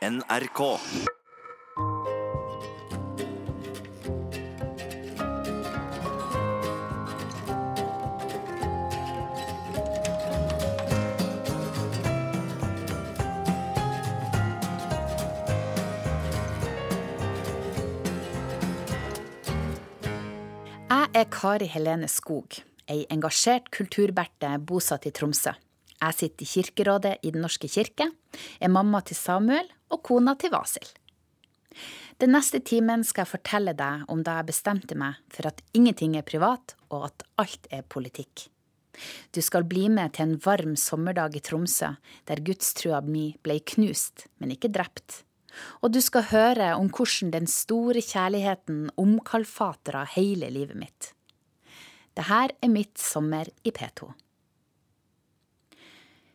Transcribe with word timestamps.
NRK. 0.00 0.60
Jeg 20.90 21.08
er 21.12 21.26
Kari 21.28 21.66
Helene 21.68 22.08
Skog, 22.08 22.56
ei 22.88 23.04
engasjert 23.12 23.68
kulturberte 23.68 24.56
bosatt 24.64 25.04
i 25.04 25.12
Tromsø. 25.12 25.52
Jeg 26.00 26.16
sitter 26.16 26.46
i 26.46 26.48
Kirkerådet 26.48 27.14
i 27.22 27.30
Den 27.34 27.44
norske 27.44 27.68
kirke, 27.68 28.08
er 28.60 28.72
mamma 28.72 29.02
til 29.04 29.18
Samuel 29.18 29.68
og 29.92 30.02
kona 30.06 30.34
til 30.40 30.52
Vasil. 30.54 30.86
Den 32.20 32.34
neste 32.34 32.60
timen 32.60 33.04
skal 33.06 33.24
jeg 33.24 33.32
fortelle 33.34 33.74
deg 33.76 34.08
om 34.12 34.24
da 34.24 34.38
jeg 34.38 34.50
bestemte 34.50 34.96
meg 34.98 35.20
for 35.32 35.48
at 35.48 35.62
ingenting 35.76 36.16
er 36.18 36.26
privat, 36.26 36.74
og 36.92 37.06
at 37.08 37.24
alt 37.40 37.68
er 37.72 37.86
politikk. 37.88 38.48
Du 39.32 39.40
skal 39.40 39.64
bli 39.68 39.86
med 39.88 40.16
til 40.16 40.26
en 40.26 40.40
varm 40.44 40.74
sommerdag 40.76 41.36
i 41.38 41.42
Tromsø, 41.44 41.94
der 42.28 42.42
gudstrua 42.44 43.00
mi 43.04 43.30
ble 43.44 43.60
knust, 43.72 44.26
men 44.40 44.52
ikke 44.52 44.72
drept. 44.72 45.22
Og 45.80 45.94
du 45.94 46.00
skal 46.04 46.28
høre 46.30 46.74
om 46.78 46.90
hvordan 46.92 47.32
den 47.34 47.48
store 47.50 48.02
kjærligheten 48.04 48.90
omkalfatra 49.00 50.04
hele 50.16 50.50
livet 50.52 50.78
mitt. 50.78 51.12
Det 52.14 52.26
her 52.28 52.52
er 52.60 52.72
mitt 52.72 52.98
sommer 53.00 53.48
i 53.64 53.72
P2. 53.72 54.10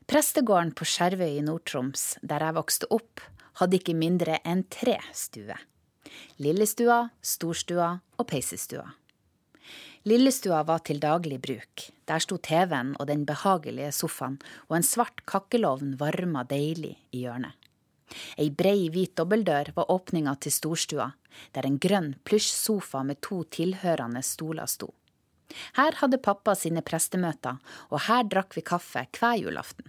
Prestegården 0.05 0.69
på 0.77 0.85
Skjervøy 0.85 1.39
i 1.39 1.41
Nord-Troms, 1.41 2.19
der 2.21 2.43
jeg 2.45 2.53
vokste 2.53 2.85
opp, 2.93 3.23
hadde 3.57 3.79
ikke 3.79 3.95
mindre 3.97 4.37
enn 4.45 4.61
tre 4.69 4.99
stuer. 5.17 5.63
Lillestua, 6.37 6.99
storstua 7.25 7.87
og 8.21 8.27
peisestua. 8.29 8.85
Lillestua 10.05 10.59
var 10.67 10.83
til 10.85 11.01
daglig 11.01 11.39
bruk. 11.41 11.87
Der 12.05 12.21
sto 12.21 12.37
TV-en 12.37 12.93
og 12.99 13.09
den 13.09 13.23
behagelige 13.25 13.89
sofaen, 13.97 14.37
og 14.69 14.77
en 14.77 14.85
svart 14.85 15.25
kakkelovn 15.25 15.95
varma 15.97 16.43
deilig 16.45 16.93
i 17.09 17.23
hjørnet. 17.23 17.57
Ei 18.37 18.51
brei, 18.53 18.91
hvit 18.93 19.15
dobbeldør 19.17 19.73
var 19.73 19.89
åpninga 19.89 20.35
til 20.37 20.53
storstua, 20.53 21.09
der 21.57 21.65
en 21.65 21.81
grønn 21.81 22.13
plysjsofa 22.29 23.01
med 23.01 23.23
to 23.25 23.41
tilhørende 23.49 24.21
stoler 24.21 24.69
sto. 24.69 24.91
Her 25.77 25.97
hadde 26.01 26.21
pappa 26.21 26.55
sine 26.57 26.83
prestemøter, 26.85 27.59
og 27.91 28.07
her 28.07 28.25
drakk 28.27 28.57
vi 28.57 28.65
kaffe 28.65 29.05
hver 29.19 29.37
julaften. 29.41 29.87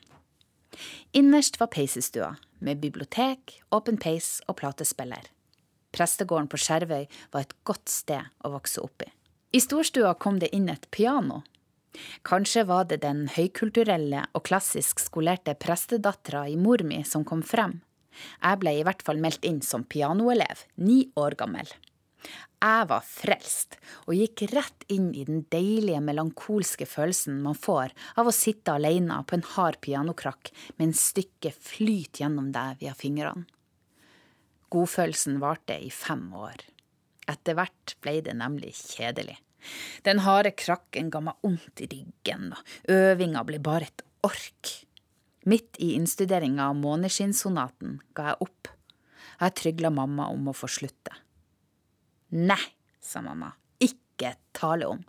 Innerst 1.17 1.61
var 1.61 1.73
peisestua, 1.73 2.35
med 2.59 2.83
bibliotek, 2.83 3.61
åpen 3.73 3.97
peis 4.01 4.41
og 4.47 4.59
platespiller. 4.61 5.31
Prestegården 5.97 6.49
på 6.53 6.61
Skjervøy 6.61 7.07
var 7.33 7.45
et 7.45 7.55
godt 7.65 7.89
sted 7.89 8.29
å 8.45 8.53
vokse 8.53 8.83
opp 8.85 9.07
i. 9.07 9.11
I 9.57 9.63
storstua 9.63 10.13
kom 10.21 10.41
det 10.43 10.53
inn 10.57 10.69
et 10.69 10.91
piano. 10.93 11.43
Kanskje 12.29 12.67
var 12.69 12.85
det 12.91 13.01
den 13.05 13.25
høykulturelle 13.33 14.27
og 14.37 14.45
klassisk 14.45 15.01
skolerte 15.01 15.55
prestedattera 15.57 16.45
i 16.51 16.59
mor 16.61 16.85
mi 16.85 17.01
som 17.09 17.25
kom 17.25 17.41
frem. 17.41 17.79
Jeg 18.43 18.61
ble 18.61 18.75
i 18.77 18.85
hvert 18.85 19.05
fall 19.05 19.21
meldt 19.21 19.45
inn 19.49 19.63
som 19.65 19.85
pianoelev, 19.85 20.67
ni 20.77 21.07
år 21.17 21.37
gammel. 21.41 21.69
Jeg 22.57 22.87
var 22.91 23.05
frelst, 23.05 23.77
og 24.09 24.17
gikk 24.17 24.47
rett 24.55 24.87
inn 24.93 25.11
i 25.15 25.27
den 25.29 25.45
deilige, 25.53 26.01
melankolske 26.03 26.87
følelsen 26.89 27.43
man 27.45 27.59
får 27.59 27.93
av 28.17 28.31
å 28.31 28.35
sitte 28.35 28.75
alene 28.79 29.19
på 29.29 29.37
en 29.37 29.45
hard 29.55 29.79
pianokrakk 29.85 30.51
mens 30.81 31.05
stykket 31.13 31.59
flyter 31.63 32.25
gjennom 32.25 32.49
deg 32.55 32.81
via 32.81 32.95
fingrene. 32.97 33.45
Godfølelsen 34.73 35.39
varte 35.39 35.77
i 35.79 35.93
fem 35.95 36.25
år. 36.35 36.65
Etter 37.31 37.59
hvert 37.59 37.95
ble 38.03 38.19
det 38.25 38.35
nemlig 38.39 38.73
kjedelig. 38.79 39.37
Den 40.07 40.23
harde 40.25 40.53
krakken 40.55 41.11
ga 41.11 41.23
meg 41.29 41.39
vondt 41.43 41.83
i 41.83 41.89
ryggen, 41.91 42.51
og 42.55 42.93
øvinga 42.93 43.45
ble 43.47 43.61
bare 43.63 43.91
et 43.91 44.05
ork. 44.27 44.73
Midt 45.47 45.79
i 45.83 45.93
innstuderinga 45.95 46.71
av 46.71 46.81
Måneskinnsonaten 46.81 48.01
ga 48.17 48.33
jeg 48.33 48.43
opp. 48.49 48.73
Jeg 49.37 49.57
trygla 49.61 49.93
mamma 49.95 50.31
om 50.33 50.51
å 50.51 50.57
få 50.57 50.71
slutte. 50.71 51.15
Nei, 52.35 52.63
sa 53.01 53.23
mamma, 53.23 53.53
ikke 53.79 54.35
tale 54.57 54.89
om. 54.91 55.05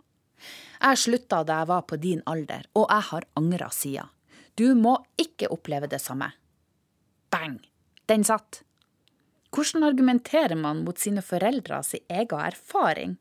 Jeg 0.78 1.00
slutta 1.02 1.42
da 1.42 1.62
jeg 1.62 1.70
var 1.72 1.86
på 1.90 1.98
din 1.98 2.22
alder, 2.30 2.68
og 2.78 2.86
jeg 2.86 3.06
har 3.10 3.26
angra 3.40 3.70
sida. 3.74 4.06
Du 4.54 4.74
må 4.78 4.94
ikke 5.18 5.50
oppleve 5.54 5.90
det 5.90 6.00
samme. 6.02 6.30
Bang! 7.30 7.58
Den 8.08 8.24
satt. 8.24 8.62
Hvordan 9.52 9.84
argumenterer 9.84 10.56
man 10.56 10.84
mot 10.84 10.98
sine 10.98 11.22
foreldre 11.24 11.80
sin 11.84 12.04
egen 12.08 12.40
erfaring? 12.40 13.16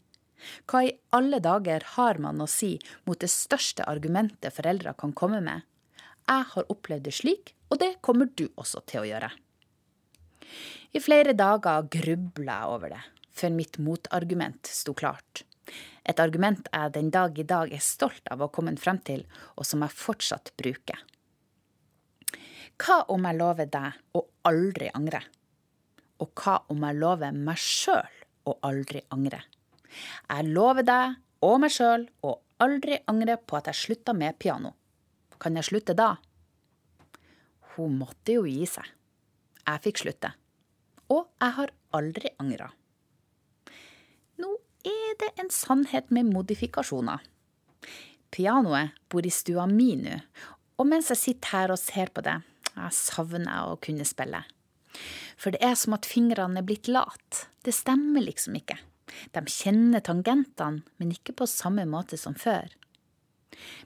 Hva 0.69 0.83
i 0.85 0.93
alle 1.17 1.39
dager 1.41 1.83
har 1.95 2.19
man 2.21 2.41
å 2.43 2.47
si 2.51 2.75
mot 3.07 3.19
det 3.19 3.29
største 3.33 3.87
argumentet 3.89 4.53
foreldre 4.53 4.93
kan 4.99 5.15
komme 5.17 5.41
med? 5.43 5.65
Jeg 6.27 6.49
har 6.53 6.71
opplevd 6.71 7.07
det 7.07 7.15
slik, 7.15 7.53
og 7.71 7.81
det 7.81 7.97
kommer 8.05 8.29
du 8.35 8.47
også 8.55 8.83
til 8.87 9.03
å 9.03 9.07
gjøre. 9.09 9.31
I 10.95 11.03
flere 11.03 11.33
dager 11.35 11.87
grubla 11.91 12.61
jeg 12.61 12.75
over 12.75 12.93
det, 12.93 13.01
før 13.37 13.53
mitt 13.53 13.77
motargument 13.83 14.69
sto 14.71 14.95
klart. 14.97 15.43
Et 16.07 16.19
argument 16.23 16.69
jeg 16.71 16.93
den 16.95 17.11
dag 17.11 17.37
i 17.39 17.45
dag 17.47 17.73
er 17.73 17.83
stolt 17.83 18.29
av 18.31 18.39
å 18.39 18.47
ha 18.47 18.53
kommet 18.53 18.79
frem 18.79 18.99
til, 19.03 19.25
og 19.59 19.67
som 19.67 19.83
jeg 19.83 19.95
fortsatt 19.99 20.53
bruker. 20.59 21.03
Hva 22.77 23.01
om 23.11 23.25
jeg 23.25 23.39
lover 23.39 23.69
deg 23.73 24.17
å 24.17 24.23
aldri 24.47 24.89
angre? 24.93 25.23
Og 26.21 26.31
hva 26.37 26.59
om 26.71 26.83
jeg 26.85 26.99
lover 27.01 27.35
meg 27.35 27.59
sjøl 27.61 28.19
å 28.47 28.57
aldri 28.69 29.01
angre? 29.13 29.41
Jeg 30.29 30.51
lover 30.53 30.85
deg 30.85 31.17
og 31.47 31.59
meg 31.63 31.73
sjøl 31.73 32.05
å 32.25 32.37
aldri 32.63 32.99
angre 33.09 33.37
på 33.37 33.57
at 33.59 33.69
jeg 33.71 33.81
slutta 33.81 34.15
med 34.17 34.37
piano. 34.39 34.73
Kan 35.41 35.57
jeg 35.57 35.67
slutte 35.67 35.97
da? 35.97 36.15
Hun 37.75 37.97
måtte 37.99 38.37
jo 38.37 38.45
gi 38.49 38.65
seg. 38.69 38.85
Jeg 39.67 39.83
fikk 39.83 40.01
slutte. 40.01 40.31
Og 41.13 41.27
jeg 41.41 41.57
har 41.59 41.73
aldri 41.97 42.31
angra. 42.41 42.71
Er 44.87 45.17
det 45.19 45.33
en 45.41 45.49
sannhet 45.51 46.11
med 46.13 46.29
modifikasjoner. 46.31 47.23
Pianoet 48.31 48.95
bor 49.11 49.25
i 49.25 49.31
stua 49.33 49.65
mi 49.67 49.93
nå, 49.99 50.19
og 50.77 50.87
mens 50.87 51.09
jeg 51.11 51.21
sitter 51.21 51.53
her 51.55 51.73
og 51.73 51.81
ser 51.81 52.11
på 52.13 52.23
det, 52.25 52.37
jeg 52.75 52.95
savner 52.95 53.71
å 53.71 53.79
kunne 53.81 54.05
spille. 54.07 54.43
For 55.37 55.53
det 55.53 55.61
er 55.65 55.75
som 55.79 55.95
at 55.97 56.07
fingrene 56.09 56.61
er 56.61 56.67
blitt 56.67 56.89
lat. 56.91 57.47
Det 57.65 57.73
stemmer 57.75 58.23
liksom 58.25 58.57
ikke. 58.59 58.77
De 59.33 59.43
kjenner 59.49 60.03
tangentene, 60.03 60.83
men 60.99 61.13
ikke 61.15 61.35
på 61.37 61.49
samme 61.49 61.87
måte 61.89 62.19
som 62.19 62.35
før. 62.37 62.69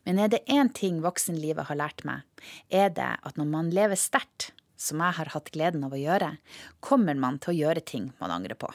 Men 0.03 0.19
er 0.19 0.31
det 0.33 0.43
én 0.51 0.71
ting 0.73 0.99
voksenlivet 1.03 1.69
har 1.69 1.79
lært 1.79 2.03
meg, 2.07 2.25
er 2.69 2.89
det 2.91 3.13
at 3.21 3.37
når 3.39 3.47
man 3.47 3.71
lever 3.73 3.99
sterkt, 3.99 4.51
som 4.81 5.01
jeg 5.03 5.17
har 5.19 5.29
hatt 5.35 5.51
gleden 5.53 5.85
av 5.85 5.93
å 5.93 5.99
gjøre, 5.99 6.33
kommer 6.81 7.15
man 7.15 7.37
til 7.39 7.53
å 7.53 7.59
gjøre 7.59 7.83
ting 7.85 8.09
man 8.19 8.33
angrer 8.33 8.57
på. 8.57 8.71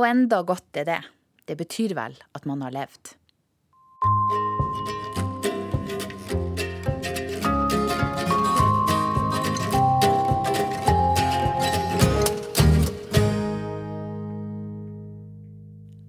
Og 0.00 0.06
enda 0.08 0.40
godt 0.46 0.80
er 0.80 0.88
det. 0.88 1.02
Det 1.52 1.58
betyr 1.60 1.92
vel 1.92 2.14
at 2.32 2.46
man 2.48 2.62
har 2.64 2.72
levd. 2.72 3.10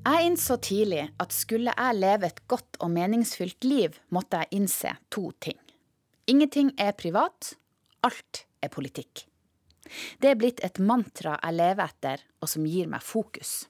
Jeg 0.07 0.29
innså 0.29 0.55
tidlig 0.63 1.09
at 1.19 1.35
skulle 1.35 1.75
jeg 1.75 1.97
leve 1.99 2.29
et 2.29 2.39
godt 2.47 2.79
og 2.79 2.93
meningsfylt 2.95 3.67
liv, 3.67 3.99
måtte 4.15 4.39
jeg 4.45 4.61
innse 4.61 4.95
to 5.11 5.33
ting. 5.43 5.59
Ingenting 6.31 6.71
er 6.79 6.95
privat, 6.95 7.57
alt 7.99 8.45
er 8.63 8.71
politikk. 8.71 9.25
Det 10.23 10.31
er 10.31 10.39
blitt 10.39 10.63
et 10.63 10.79
mantra 10.79 11.35
jeg 11.41 11.59
lever 11.59 11.83
etter, 11.91 12.23
og 12.39 12.47
som 12.47 12.63
gir 12.63 12.87
meg 12.87 13.03
fokus. 13.03 13.65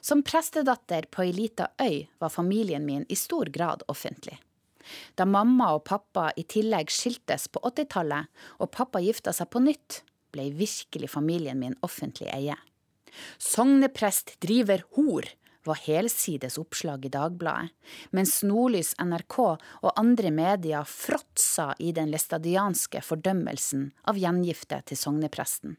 Som 0.00 0.22
prestedatter 0.26 1.06
på 1.10 1.24
ei 1.26 1.32
lita 1.36 1.70
øy 1.82 2.06
var 2.18 2.32
familien 2.34 2.86
min 2.86 3.06
i 3.08 3.16
stor 3.16 3.50
grad 3.54 3.84
offentlig. 3.88 4.38
Da 5.14 5.24
mamma 5.24 5.72
og 5.76 5.84
pappa 5.86 6.30
i 6.36 6.42
tillegg 6.42 6.90
skiltes 6.90 7.46
på 7.48 7.62
80-tallet, 7.62 8.26
og 8.58 8.72
pappa 8.74 9.02
gifta 9.02 9.34
seg 9.36 9.50
på 9.52 9.62
nytt, 9.62 10.02
ble 10.32 10.48
virkelig 10.56 11.12
familien 11.12 11.60
min 11.60 11.76
offentlig 11.86 12.30
eie. 12.34 12.56
Sogneprest 13.38 14.38
driver 14.40 14.82
hor 14.96 15.28
var 15.64 15.78
helsides 15.84 16.58
oppslag 16.58 17.04
i 17.06 17.12
Dagbladet, 17.12 17.70
mens 18.10 18.40
Nordlys, 18.42 18.94
NRK 18.98 19.38
og 19.44 19.92
andre 19.94 20.32
medier 20.34 20.88
fråtsa 20.88 21.72
i 21.78 21.92
den 21.94 22.10
læstadianske 22.10 23.02
fordømmelsen 23.04 23.90
av 24.10 24.18
gjengifte 24.18 24.80
til 24.88 24.98
sognepresten. 24.98 25.76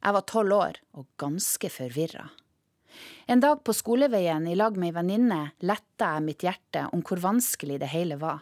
Jeg 0.00 0.16
var 0.16 0.28
tolv 0.28 0.56
år 0.56 0.78
og 0.96 1.08
ganske 1.20 1.68
forvirra. 1.72 2.30
En 3.26 3.40
dag 3.42 3.62
på 3.64 3.74
skoleveien 3.76 4.46
i 4.48 4.56
lag 4.58 4.76
med 4.76 4.90
ei 4.90 4.96
venninne 4.96 5.40
letta 5.66 6.14
jeg 6.16 6.26
mitt 6.26 6.46
hjerte 6.46 6.86
om 6.94 7.04
hvor 7.06 7.22
vanskelig 7.22 7.78
det 7.82 7.90
hele 7.92 8.18
var, 8.20 8.40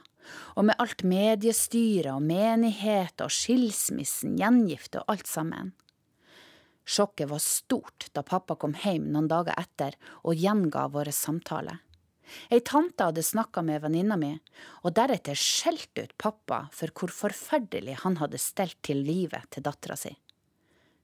og 0.57 0.69
med 0.69 0.79
alt 0.83 1.05
mediestyret 1.05 2.13
og 2.15 2.25
menighet 2.25 3.21
og 3.25 3.33
skilsmissen, 3.33 4.39
gjengifte 4.41 5.03
og 5.03 5.15
alt 5.15 5.29
sammen. 5.31 5.75
Sjokket 6.89 7.29
var 7.29 7.43
stort 7.45 8.09
da 8.17 8.23
pappa 8.25 8.57
kom 8.57 8.73
hjem 8.81 9.11
noen 9.13 9.29
dager 9.29 9.59
etter 9.61 9.97
og 10.23 10.39
gjenga 10.41 10.87
våre 10.95 11.13
samtaler. 11.13 11.83
Ei 12.53 12.61
tante 12.65 13.05
hadde 13.09 13.25
snakka 13.25 13.63
med 13.65 13.83
venninna 13.85 14.17
mi, 14.21 14.35
og 14.85 14.95
deretter 14.97 15.37
skjelt 15.37 15.93
ut 16.01 16.17
pappa 16.21 16.67
for 16.73 16.93
hvor 16.93 17.13
forferdelig 17.13 17.99
han 18.05 18.19
hadde 18.21 18.41
stelt 18.41 18.77
til 18.85 19.01
livet 19.05 19.49
til 19.53 19.65
dattera 19.65 19.97
si. 19.97 20.15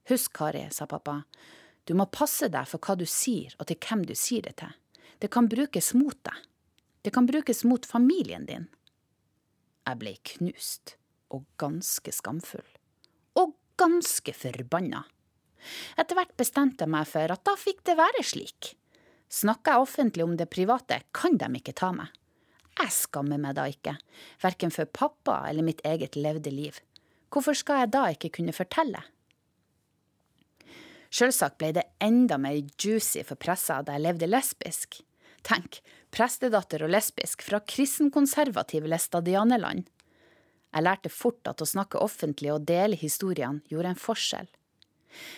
Husk, 0.09 0.33
Kari, 0.37 0.67
sa 0.69 0.85
pappa, 0.89 1.21
du 1.85 1.93
må 1.93 2.07
passe 2.09 2.49
deg 2.49 2.67
for 2.69 2.81
hva 2.81 2.97
du 2.97 3.05
sier 3.09 3.53
og 3.59 3.69
til 3.69 3.77
hvem 3.77 4.05
du 4.09 4.15
sier 4.17 4.45
det 4.45 4.57
til. 4.61 4.73
Det 5.21 5.29
kan 5.31 5.49
brukes 5.49 5.93
mot 5.97 6.17
deg. 6.25 6.37
Det 7.05 7.13
kan 7.13 7.27
brukes 7.29 7.63
mot 7.69 7.85
familien 7.85 8.47
din. 8.49 8.65
Jeg 9.85 9.99
ble 10.01 10.15
knust, 10.25 10.95
og 11.29 11.45
ganske 11.61 12.09
skamfull. 12.11 12.65
Og 13.37 13.53
ganske 13.77 14.33
forbanna. 14.33 15.03
Etter 15.97 16.17
hvert 16.17 16.33
bestemte 16.37 16.85
jeg 16.85 16.93
meg 16.93 17.05
for 17.09 17.31
at 17.31 17.45
da 17.45 17.53
fikk 17.59 17.83
det 17.85 17.97
være 17.99 18.25
slik. 18.25 18.73
Snakker 19.29 19.75
jeg 19.75 19.85
offentlig 19.85 20.25
om 20.25 20.35
det 20.37 20.49
private, 20.49 21.01
kan 21.13 21.37
de 21.37 21.49
ikke 21.59 21.75
ta 21.77 21.91
meg. 21.93 22.09
Jeg 22.75 22.91
skammer 22.91 23.39
meg 23.39 23.55
da 23.55 23.69
ikke, 23.71 23.95
verken 24.41 24.73
for 24.73 24.89
pappa 24.89 25.43
eller 25.47 25.63
mitt 25.65 25.85
eget 25.87 26.17
levde 26.19 26.51
liv. 26.51 26.81
Hvorfor 27.31 27.55
skal 27.57 27.83
jeg 27.83 27.93
da 27.93 28.07
ikke 28.11 28.33
kunne 28.35 28.55
fortelle? 28.55 29.01
Sjølsagt 31.15 31.55
ble 31.61 31.69
det 31.77 31.85
enda 32.03 32.35
mer 32.41 32.57
juicy 32.75 33.21
for 33.23 33.39
pressa 33.39 33.77
da 33.87 33.93
jeg 33.95 34.03
levde 34.03 34.27
lesbisk. 34.27 34.97
Tenk, 35.47 35.79
prestedatter 36.11 36.83
og 36.83 36.91
lesbisk 36.91 37.45
fra 37.45 37.61
kristenkonservative 37.63 38.89
læstadianeland. 38.91 39.85
Jeg 40.75 40.83
lærte 40.83 41.11
fort 41.13 41.47
at 41.47 41.63
å 41.63 41.69
snakke 41.69 42.01
offentlig 42.03 42.51
og 42.51 42.65
dele 42.67 42.99
historiene 42.99 43.63
gjorde 43.71 43.93
en 43.93 44.01
forskjell. 44.01 44.49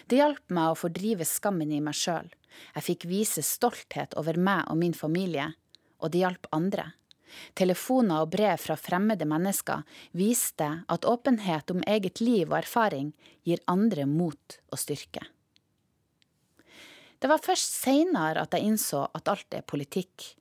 Det 0.10 0.18
hjalp 0.18 0.42
meg 0.50 0.72
å 0.72 0.80
fordrive 0.82 1.28
skammen 1.30 1.70
i 1.70 1.84
meg 1.84 1.94
sjøl. 1.94 2.32
Jeg 2.74 2.88
fikk 2.88 3.06
vise 3.12 3.46
stolthet 3.46 4.18
over 4.18 4.40
meg 4.42 4.66
og 4.72 4.82
min 4.82 4.98
familie, 4.98 5.52
og 6.02 6.10
det 6.16 6.24
hjalp 6.24 6.50
andre. 6.58 6.90
Telefoner 7.54 8.24
og 8.24 8.34
brev 8.34 8.58
fra 8.64 8.80
fremmede 8.80 9.30
mennesker 9.30 9.86
viste 10.18 10.74
at 10.90 11.06
åpenhet 11.06 11.70
om 11.76 11.86
eget 11.86 12.24
liv 12.24 12.48
og 12.50 12.64
erfaring 12.64 13.12
gir 13.46 13.62
andre 13.70 14.10
mot 14.10 14.62
og 14.72 14.82
styrke. 14.82 15.28
Det 17.18 17.30
var 17.32 17.42
først 17.42 17.80
seinere 17.82 18.44
at 18.46 18.54
jeg 18.54 18.68
innså 18.68 19.08
at 19.18 19.30
alt 19.32 19.56
er 19.58 19.66
politikk, 19.66 20.34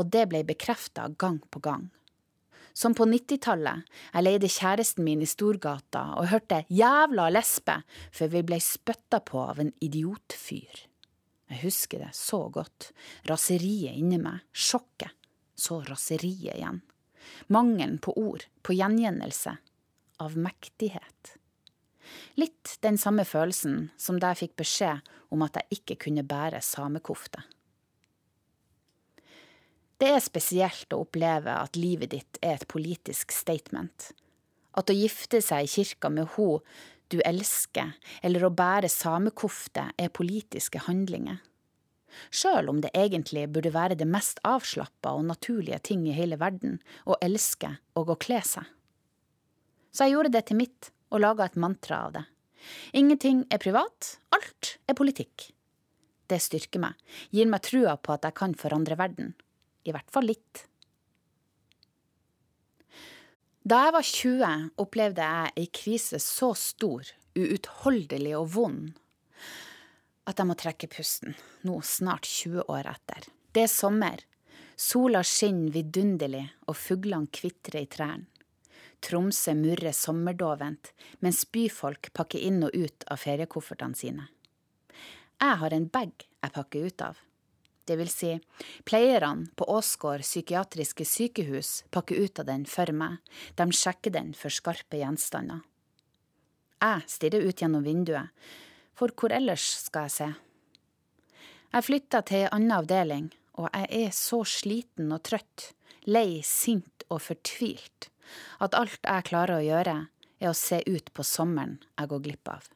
og 0.00 0.08
det 0.12 0.28
ble 0.30 0.44
bekrefta 0.48 1.10
gang 1.20 1.42
på 1.52 1.60
gang. 1.64 1.90
Som 2.72 2.94
på 2.96 3.04
90-tallet, 3.04 3.84
jeg 4.14 4.24
leide 4.24 4.48
kjæresten 4.48 5.04
min 5.04 5.20
i 5.20 5.28
Storgata 5.28 6.06
og 6.16 6.30
hørte 6.30 6.62
jævla 6.72 7.28
lesbe 7.34 7.82
før 8.16 8.32
vi 8.32 8.42
ble 8.48 8.58
spytta 8.64 9.20
på 9.28 9.42
av 9.44 9.60
en 9.60 9.74
idiotfyr. 9.84 10.86
Jeg 11.52 11.60
husker 11.66 12.00
det 12.00 12.14
så 12.16 12.46
godt, 12.48 12.88
raseriet 13.28 13.98
inni 14.00 14.16
meg, 14.16 14.40
sjokket, 14.56 15.12
så 15.52 15.82
raseriet 15.84 16.56
igjen. 16.56 16.80
Mangelen 17.52 17.98
på 18.00 18.14
ord, 18.16 18.46
på 18.64 18.72
gjengjeldelse, 18.78 19.52
av 20.24 20.38
mektighet. 20.40 21.36
Litt 22.40 22.76
den 22.84 22.98
samme 23.00 23.24
følelsen 23.28 23.90
som 24.00 24.18
da 24.20 24.32
jeg 24.32 24.46
fikk 24.46 24.56
beskjed 24.64 25.12
om 25.32 25.44
at 25.46 25.58
jeg 25.60 25.80
ikke 25.80 25.98
kunne 26.06 26.24
bære 26.26 26.62
samekofte. 26.64 27.44
Det 30.02 30.10
er 30.10 30.24
spesielt 30.24 30.90
å 30.90 31.04
oppleve 31.04 31.54
at 31.54 31.78
livet 31.78 32.10
ditt 32.10 32.40
er 32.42 32.56
et 32.56 32.66
politisk 32.66 33.30
statement. 33.30 34.10
At 34.74 34.90
å 34.90 34.96
gifte 34.96 35.38
seg 35.44 35.62
i 35.62 35.70
kirka 35.70 36.10
med 36.10 36.32
ho 36.34 36.56
du 37.12 37.20
elsker, 37.28 37.92
eller 38.24 38.46
å 38.46 38.54
bære 38.56 38.88
samekofte 38.90 39.90
er 40.00 40.14
politiske 40.16 40.80
handlinger. 40.88 41.42
Sjøl 42.32 42.68
om 42.72 42.80
det 42.84 42.92
egentlig 42.96 43.46
burde 43.52 43.72
være 43.72 43.96
det 44.00 44.08
mest 44.08 44.40
avslappa 44.48 45.14
og 45.16 45.28
naturlige 45.28 45.78
ting 45.90 46.06
i 46.08 46.16
hele 46.16 46.38
verden 46.40 46.80
å 47.04 47.16
elske 47.24 47.76
og 47.96 48.12
å 48.12 48.18
kle 48.20 48.40
seg. 48.44 48.66
Så 49.92 50.08
jeg 50.08 50.16
gjorde 50.16 50.32
det 50.34 50.46
til 50.48 50.60
mitt 50.60 50.90
og 51.12 51.22
laga 51.22 51.46
et 51.46 51.58
mantra 51.60 52.06
av 52.08 52.16
det. 52.16 52.24
Ingenting 52.96 53.44
er 53.52 53.60
privat, 53.62 54.16
alt 54.32 54.76
er 54.88 54.96
politikk. 54.96 55.50
Det 56.30 56.38
styrker 56.40 56.80
meg, 56.80 56.96
gir 57.34 57.48
meg 57.50 57.64
trua 57.66 57.98
på 58.00 58.14
at 58.14 58.24
jeg 58.28 58.38
kan 58.38 58.54
forandre 58.56 58.96
verden. 58.96 59.34
I 59.84 59.92
hvert 59.92 60.08
fall 60.14 60.30
litt. 60.30 60.64
Da 63.62 63.84
jeg 63.84 63.94
var 63.94 64.06
20, 64.08 64.54
opplevde 64.82 65.26
jeg 65.26 65.52
ei 65.60 65.68
krise 65.74 66.18
så 66.22 66.50
stor, 66.58 67.06
uutholdelig 67.38 68.34
og 68.38 68.48
vond 68.56 68.90
at 70.28 70.38
jeg 70.38 70.48
må 70.48 70.56
trekke 70.58 70.88
pusten, 70.90 71.34
nå 71.66 71.80
snart 71.86 72.26
20 72.28 72.66
år 72.70 72.88
etter. 72.92 73.26
Det 73.52 73.66
er 73.66 73.70
sommer. 73.70 74.22
Sola 74.78 75.22
skinner 75.26 75.74
vidunderlig, 75.74 76.44
og 76.70 76.78
fuglene 76.78 77.30
kvitrer 77.34 77.82
i 77.82 77.90
trærne. 77.90 78.28
Tromsø 79.02 79.54
murrer 79.58 79.94
sommerdovent, 79.96 80.92
mens 81.20 81.42
byfolk 81.50 82.12
pakker 82.14 82.38
inn 82.38 82.62
og 82.62 82.74
ut 82.74 83.04
av 83.10 83.18
feriekoffertene 83.18 83.98
sine. 83.98 84.28
Jeg 85.42 85.58
har 85.58 85.74
en 85.74 85.88
bag 85.90 86.12
jeg 86.22 86.54
pakker 86.54 86.86
ut 86.86 87.02
av. 87.02 87.18
Det 87.82 87.96
vil 87.98 88.10
si, 88.12 88.30
pleierne 88.86 89.48
på 89.58 89.66
Åsgård 89.66 90.22
psykiatriske 90.22 91.06
sykehus 91.08 91.82
pakker 91.90 92.20
ut 92.22 92.38
av 92.38 92.46
den 92.46 92.66
for 92.70 92.94
meg, 92.94 93.18
de 93.58 93.66
sjekker 93.74 94.14
den 94.14 94.30
for 94.38 94.54
skarpe 94.54 95.00
gjenstander. 95.00 95.64
Jeg 96.82 97.10
stirrer 97.10 97.42
ut 97.42 97.58
gjennom 97.58 97.82
vinduet, 97.82 98.30
for 98.94 99.10
hvor 99.18 99.34
ellers 99.34 99.66
skal 99.88 100.06
jeg 100.06 100.14
se? 100.14 100.30
Jeg 101.72 101.88
flytter 101.88 102.26
til 102.28 102.44
ei 102.44 102.54
anna 102.54 102.78
avdeling, 102.82 103.32
og 103.58 103.66
jeg 103.72 104.06
er 104.06 104.14
så 104.14 104.44
sliten 104.46 105.10
og 105.10 105.24
trøtt, 105.26 105.72
lei, 106.06 106.38
sint 106.46 107.06
og 107.10 107.18
fortvilt 107.26 108.11
at 108.62 108.76
alt 108.78 108.98
jeg 109.02 109.28
klarer 109.28 109.58
å 109.58 109.66
gjøre, 109.66 109.96
er 110.42 110.50
å 110.50 110.58
se 110.58 110.80
ut 110.86 111.12
på 111.14 111.24
sommeren 111.26 111.78
jeg 111.98 112.10
går 112.10 112.22
glipp 112.26 112.50
av. 112.50 112.68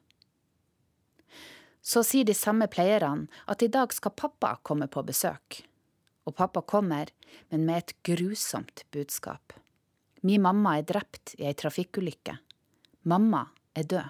Så 1.86 2.02
sier 2.02 2.26
de 2.26 2.34
samme 2.34 2.66
pleierne 2.70 3.30
at 3.46 3.62
i 3.62 3.70
dag 3.70 3.94
skal 3.94 4.14
pappa 4.18 4.56
komme 4.66 4.88
på 4.90 5.04
besøk. 5.06 5.62
Og 6.26 6.34
pappa 6.34 6.62
kommer, 6.66 7.12
men 7.50 7.62
med 7.68 7.78
et 7.78 7.94
grusomt 8.06 8.82
budskap. 8.90 9.54
Min 10.26 10.42
mamma 10.42 10.78
er 10.80 10.86
drept 10.88 11.36
i 11.38 11.46
ei 11.46 11.54
trafikkulykke. 11.54 12.34
Mamma 13.06 13.44
er 13.78 13.86
død. 13.86 14.08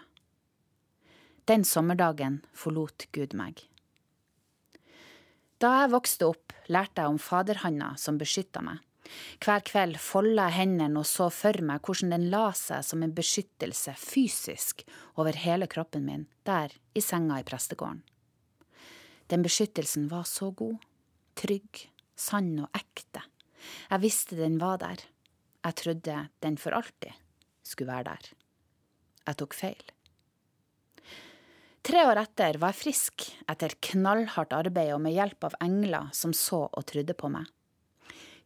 Den 1.47 1.67
sommerdagen 1.69 2.41
forlot 2.57 3.05
Gud 3.13 3.37
meg. 3.37 3.61
Da 5.61 5.83
jeg 5.83 5.93
vokste 5.93 6.31
opp, 6.33 6.55
lærte 6.73 7.05
jeg 7.05 7.13
om 7.13 7.21
faderhanda 7.21 7.93
som 8.01 8.17
beskytta 8.21 8.65
meg. 8.65 8.81
Hver 9.43 9.63
kveld 9.67 9.99
folda 10.03 10.49
jeg 10.49 10.59
hendene 10.61 11.01
og 11.03 11.09
så 11.09 11.29
for 11.33 11.59
meg 11.65 11.85
hvordan 11.85 12.15
den 12.15 12.29
la 12.33 12.51
seg 12.57 12.85
som 12.87 13.05
en 13.05 13.15
beskyttelse 13.17 13.95
fysisk 14.01 14.85
over 15.17 15.39
hele 15.43 15.69
kroppen 15.71 16.07
min, 16.09 16.27
der 16.47 16.75
i 16.95 17.03
senga 17.05 17.41
i 17.41 17.47
prestegården. 17.47 18.03
Den 19.27 19.43
beskyttelsen 19.43 20.07
var 20.11 20.27
så 20.29 20.53
god, 20.55 20.79
trygg, 21.35 21.89
sann 22.15 22.55
og 22.63 22.71
ekte. 22.79 23.25
Jeg 23.91 24.03
visste 24.05 24.39
den 24.39 24.61
var 24.63 24.79
der. 24.83 25.03
Jeg 25.67 25.79
trodde 25.83 26.19
den 26.45 26.59
for 26.63 26.77
alltid 26.77 27.15
skulle 27.67 27.91
være 27.91 28.13
der. 28.13 28.33
Jeg 29.27 29.39
tok 29.41 29.57
feil. 29.59 29.83
Tre 31.87 32.03
år 32.07 32.19
etter 32.19 32.59
var 32.63 32.75
jeg 32.75 32.83
frisk 32.83 33.25
etter 33.51 33.75
knallhardt 33.89 34.55
arbeid 34.57 34.93
og 34.95 35.03
med 35.05 35.15
hjelp 35.15 35.47
av 35.47 35.59
engler 35.63 36.09
som 36.15 36.33
så 36.35 36.65
og 36.67 36.87
trodde 36.87 37.15
på 37.19 37.31
meg. 37.31 37.47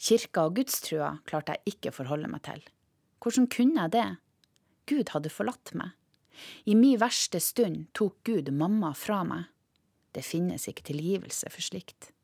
Kirka 0.01 0.47
og 0.49 0.57
gudstrua 0.57 1.19
klarte 1.29 1.59
jeg 1.59 1.75
ikke 1.75 1.91
å 1.93 1.99
forholde 1.99 2.31
meg 2.33 2.41
til. 2.47 2.63
Hvordan 3.21 3.49
kunne 3.53 3.85
jeg 3.85 3.93
det? 3.93 4.07
Gud 4.89 5.13
hadde 5.13 5.33
forlatt 5.33 5.75
meg. 5.77 5.93
I 6.65 6.75
min 6.75 6.97
verste 7.01 7.41
stund 7.43 7.91
tok 7.93 8.17
Gud 8.25 8.49
mamma 8.57 8.95
fra 8.97 9.21
meg. 9.29 9.51
Det 10.17 10.25
finnes 10.25 10.65
ikke 10.71 10.89
tilgivelse 10.89 11.53
for 11.53 11.63
slikt. 11.63 12.15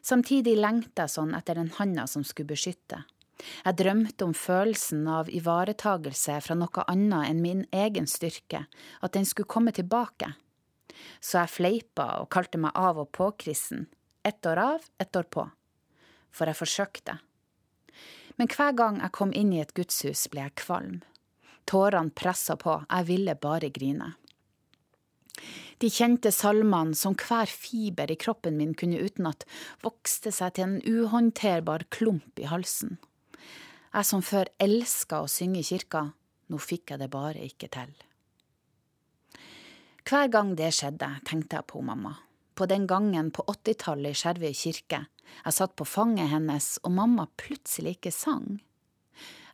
Samtidig 0.00 0.56
lengta 0.56 1.04
jeg 1.04 1.14
sånn 1.18 1.36
etter 1.36 1.60
den 1.60 1.68
handa 1.76 2.06
som 2.08 2.24
skulle 2.24 2.54
beskytte. 2.54 3.04
Jeg 3.64 3.76
drømte 3.76 4.24
om 4.24 4.32
følelsen 4.36 5.04
av 5.08 5.28
ivaretagelse 5.32 6.40
fra 6.44 6.56
noe 6.56 6.84
annet 6.88 7.28
enn 7.28 7.44
min 7.44 7.62
egen 7.76 8.08
styrke, 8.08 8.64
at 9.04 9.16
den 9.16 9.28
skulle 9.28 9.52
komme 9.52 9.72
tilbake. 9.76 10.32
Så 11.20 11.42
jeg 11.42 11.54
fleipa 11.60 12.10
og 12.24 12.32
kalte 12.32 12.60
meg 12.60 12.72
av 12.76 13.04
og 13.04 13.12
på-kristen. 13.16 13.86
Ett 14.24 14.44
år 14.48 14.60
av, 14.60 14.84
ett 15.00 15.16
år 15.16 15.28
på 15.28 15.48
for 16.30 16.50
jeg 16.50 16.58
forsøkte. 16.58 17.18
Men 18.38 18.48
hver 18.48 18.72
gang 18.72 19.00
jeg 19.02 19.12
kom 19.16 19.34
inn 19.36 19.52
i 19.52 19.60
et 19.60 19.74
gudshus, 19.76 20.26
ble 20.32 20.46
jeg 20.46 20.56
kvalm. 20.62 21.00
Tårene 21.68 22.14
pressa 22.16 22.56
på, 22.56 22.80
jeg 22.88 23.08
ville 23.10 23.36
bare 23.36 23.68
grine. 23.74 24.14
De 25.80 25.88
kjente 25.88 26.32
salmene 26.34 26.96
som 26.96 27.14
hver 27.16 27.48
fiber 27.48 28.10
i 28.12 28.16
kroppen 28.20 28.58
min 28.58 28.74
kunne 28.76 29.00
utenat, 29.00 29.46
vokste 29.84 30.32
seg 30.34 30.56
til 30.56 30.66
en 30.66 30.80
uhåndterbar 30.84 31.86
klump 31.92 32.40
i 32.40 32.48
halsen. 32.50 32.98
Jeg 33.90 34.06
som 34.06 34.22
før 34.22 34.50
elska 34.62 35.22
å 35.24 35.30
synge 35.30 35.62
i 35.62 35.66
kirka, 35.66 36.10
nå 36.50 36.60
fikk 36.60 36.92
jeg 36.92 37.02
det 37.02 37.10
bare 37.12 37.46
ikke 37.46 37.70
til. 37.72 37.94
Hver 40.04 40.28
gang 40.32 40.52
det 40.58 40.72
skjedde, 40.74 41.08
tenkte 41.28 41.60
jeg 41.60 41.68
på 41.70 41.80
mamma. 41.84 42.16
På 42.60 42.66
den 42.66 42.86
gangen 42.86 43.30
på 43.30 43.40
80-tallet 43.48 44.12
i 44.12 44.18
Skjervøy 44.20 44.50
kirke. 44.52 44.98
Jeg 45.46 45.56
satt 45.56 45.72
på 45.80 45.86
fanget 45.88 46.28
hennes, 46.28 46.74
og 46.84 46.92
mamma 46.92 47.24
plutselig 47.40 47.94
ikke 47.96 48.12
sang. 48.12 48.58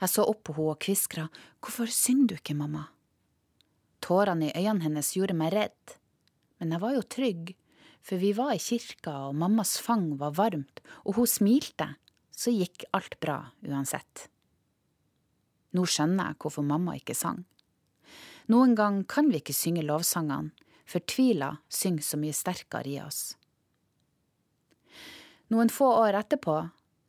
Jeg 0.01 0.11
så 0.11 0.25
opp 0.27 0.41
på 0.49 0.57
henne 0.57 0.73
og 0.73 0.81
kviskra, 0.83 1.29
hvorfor 1.63 1.87
synger 1.87 2.33
du 2.33 2.35
ikke, 2.35 2.57
mamma? 2.59 2.89
Tårene 4.03 4.49
i 4.49 4.59
øynene 4.59 4.89
hennes 4.89 5.13
gjorde 5.15 5.39
meg 5.39 5.55
redd, 5.55 5.95
men 6.59 6.75
jeg 6.75 6.83
var 6.83 6.97
jo 6.97 7.07
trygg, 7.15 7.55
for 8.03 8.19
vi 8.27 8.33
var 8.35 8.57
i 8.57 8.65
kirka, 8.67 9.15
og 9.31 9.39
mammas 9.39 9.79
fang 9.79 10.11
var 10.19 10.35
varmt, 10.35 10.83
og 11.07 11.21
hun 11.21 11.31
smilte, 11.31 11.93
så 12.35 12.51
gikk 12.51 12.89
alt 12.91 13.21
bra 13.23 13.39
uansett. 13.63 14.27
Nå 15.79 15.87
skjønner 15.87 16.33
jeg 16.33 16.43
hvorfor 16.43 16.67
mamma 16.67 16.99
ikke 16.99 17.15
sang. 17.15 17.45
Noen 18.51 18.75
gang 18.75 19.05
kan 19.07 19.31
vi 19.31 19.39
ikke 19.39 19.55
synge 19.55 19.87
lovsangene, 19.87 20.51
for 20.87 21.05
tvila 21.05 21.57
synger 21.69 22.07
så 22.07 22.21
mye 22.21 22.37
sterkere 22.37 22.91
i 22.91 23.01
oss. 23.03 23.37
Noen 25.53 25.71
få 25.71 25.89
år 26.01 26.19
etterpå 26.23 26.59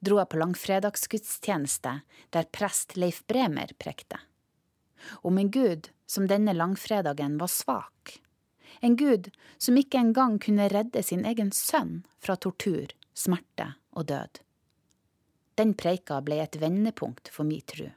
dro 0.06 0.20
jeg 0.20 0.30
på 0.30 0.40
langfredagsgudstjeneste 0.42 2.00
der 2.36 2.50
prest 2.54 2.98
Leif 2.98 3.24
Bremer 3.30 3.74
prekte. 3.82 4.20
Om 5.26 5.38
en 5.38 5.50
gud 5.54 5.90
som 6.10 6.28
denne 6.30 6.54
langfredagen 6.54 7.38
var 7.42 7.50
svak 7.54 8.18
en 8.80 8.96
gud 8.96 9.30
som 9.58 9.78
ikke 9.78 10.00
engang 10.00 10.40
kunne 10.40 10.70
redde 10.70 11.04
sin 11.04 11.26
egen 11.26 11.52
sønn 11.52 12.04
fra 12.20 12.36
tortur, 12.36 12.92
smerte 13.14 13.74
og 13.92 14.10
død. 14.12 14.42
Den 15.58 15.74
preika 15.74 16.20
ble 16.22 16.40
et 16.44 16.60
vendepunkt 16.62 17.32
for 17.34 17.48
mi 17.48 17.62
tru. 17.66 17.88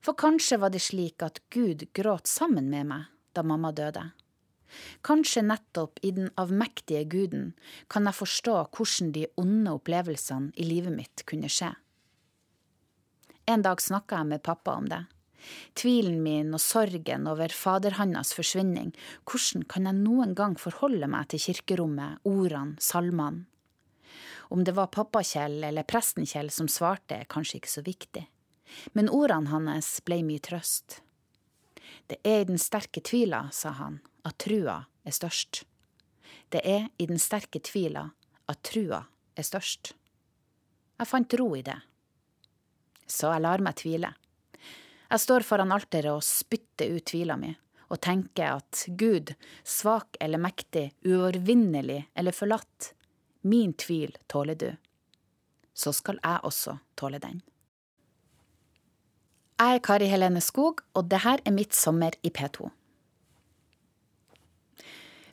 For 0.00 0.16
kanskje 0.16 0.60
var 0.62 0.72
det 0.72 0.84
slik 0.84 1.22
at 1.26 1.42
Gud 1.50 1.88
gråt 1.96 2.30
sammen 2.30 2.70
med 2.70 2.88
meg 2.92 3.12
da 3.36 3.44
mamma 3.46 3.72
døde. 3.76 4.08
Kanskje 5.06 5.44
nettopp 5.46 6.00
i 6.02 6.10
den 6.16 6.30
avmektige 6.40 7.04
guden 7.10 7.50
kan 7.92 8.08
jeg 8.08 8.18
forstå 8.18 8.56
hvordan 8.74 9.12
de 9.14 9.26
onde 9.40 9.74
opplevelsene 9.78 10.52
i 10.56 10.66
livet 10.66 10.96
mitt 10.96 11.26
kunne 11.28 11.50
skje. 11.52 11.72
En 13.46 13.62
dag 13.62 13.80
snakka 13.82 14.22
jeg 14.22 14.32
med 14.32 14.42
pappa 14.42 14.74
om 14.74 14.88
det. 14.90 15.04
Tvilen 15.78 16.18
min 16.24 16.54
og 16.56 16.62
sorgen 16.62 17.28
over 17.30 17.52
faderhannas 17.54 18.32
forsvinning, 18.34 18.90
hvordan 19.28 19.62
kan 19.70 19.86
jeg 19.86 20.00
noen 20.00 20.34
gang 20.34 20.56
forholde 20.58 21.06
meg 21.10 21.28
til 21.30 21.44
kirkerommet, 21.44 22.18
ordene, 22.26 22.74
salmene? 22.82 23.46
Om 24.50 24.62
det 24.66 24.76
var 24.76 24.92
pappa 24.94 25.22
Kjell 25.26 25.62
eller 25.66 25.86
presten 25.86 26.26
Kjell 26.26 26.52
som 26.54 26.68
svarte, 26.70 27.20
er 27.20 27.30
kanskje 27.30 27.60
ikke 27.60 27.70
så 27.70 27.82
viktig, 27.86 28.26
men 28.94 29.10
ordene 29.10 29.50
hans 29.50 29.96
ble 30.06 30.20
mye 30.26 30.42
trøst. 30.42 31.00
Det 32.06 32.18
er 32.22 32.40
i 32.40 32.48
den 32.48 32.58
sterke 32.58 33.02
tvila, 33.02 33.48
sa 33.52 33.72
han, 33.80 33.98
at 34.26 34.38
trua 34.38 34.84
er 35.06 35.14
størst. 35.14 35.64
Det 36.54 36.62
er 36.62 36.88
i 36.98 37.06
den 37.10 37.18
sterke 37.18 37.58
tvila 37.58 38.04
at 38.46 38.62
trua 38.62 39.02
er 39.34 39.46
størst. 39.46 39.94
Jeg 40.96 41.10
fant 41.10 41.34
ro 41.40 41.48
i 41.58 41.64
det. 41.66 41.76
Så 43.06 43.30
jeg 43.34 43.42
lar 43.42 43.62
meg 43.62 43.76
tvile. 43.78 44.12
Jeg 45.06 45.22
står 45.22 45.46
foran 45.46 45.74
alteret 45.74 46.10
og 46.14 46.24
spytter 46.26 46.94
ut 46.94 47.06
tvila 47.10 47.36
mi, 47.38 47.52
og 47.90 48.00
tenker 48.02 48.56
at 48.56 48.86
Gud, 48.98 49.34
svak 49.62 50.18
eller 50.20 50.42
mektig, 50.42 50.88
uovervinnelig 51.06 52.00
eller 52.14 52.34
forlatt, 52.34 52.92
min 53.46 53.74
tvil 53.78 54.16
tåler 54.26 54.58
du. 54.58 54.70
Så 55.74 55.92
skal 55.94 56.18
jeg 56.22 56.42
også 56.42 56.78
tåle 56.98 57.20
den. 57.22 57.42
Jeg 59.56 59.78
er 59.78 59.80
Kari 59.80 60.06
Helene 60.10 60.42
Skog, 60.44 60.82
og 60.92 61.06
det 61.08 61.22
her 61.24 61.40
er 61.48 61.54
mitt 61.56 61.72
sommer 61.72 62.12
i 62.20 62.28
P2. 62.28 62.66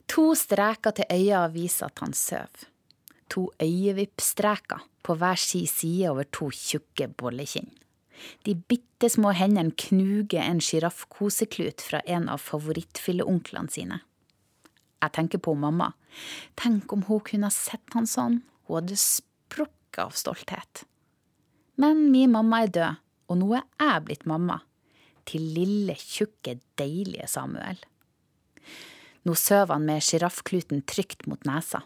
To 0.08 0.24
streker 0.32 0.94
til 0.96 1.10
øya 1.12 1.42
viser 1.52 1.90
at 1.90 2.00
han 2.00 2.16
sover. 2.16 2.64
To 3.28 3.50
øyevippstreker 3.60 4.80
på 5.04 5.16
hver 5.20 5.36
si 5.36 5.66
side 5.68 6.08
over 6.08 6.24
to 6.32 6.48
tjukke 6.48 7.10
bollekinn. 7.20 7.68
De 8.48 8.54
bitte 8.54 9.10
små 9.12 9.34
hendene 9.36 9.76
knuger 9.76 10.40
en 10.40 10.62
sjiraffkoseklut 10.62 11.84
fra 11.84 12.00
en 12.08 12.30
av 12.32 12.40
favorittfilleonklene 12.40 13.76
sine. 13.76 14.00
Jeg 15.04 15.12
tenker 15.12 15.44
på 15.44 15.52
mamma. 15.52 15.92
Tenk 16.56 16.92
om 16.96 17.04
hun 17.10 17.20
kunne 17.28 17.52
sett 17.52 17.92
han 17.92 18.08
sånn, 18.08 18.40
hun 18.64 18.80
hadde 18.80 18.96
sprukket 18.96 20.00
av 20.00 20.16
stolthet. 20.16 20.86
Men 21.76 22.06
min 22.08 22.32
mamma 22.32 22.62
er 22.64 22.72
død, 22.72 23.03
og 23.28 23.40
nå 23.40 23.50
er 23.56 23.66
jeg 23.80 24.04
blitt 24.08 24.28
mamma. 24.28 24.60
Til 25.24 25.44
lille, 25.56 25.96
tjukke, 25.96 26.58
deilige 26.76 27.26
Samuel. 27.30 27.80
Nå 29.24 29.36
sover 29.40 29.72
han 29.72 29.86
med 29.88 30.04
sjiraffkluten 30.04 30.82
trygt 30.88 31.24
mot 31.30 31.46
nesa. 31.48 31.80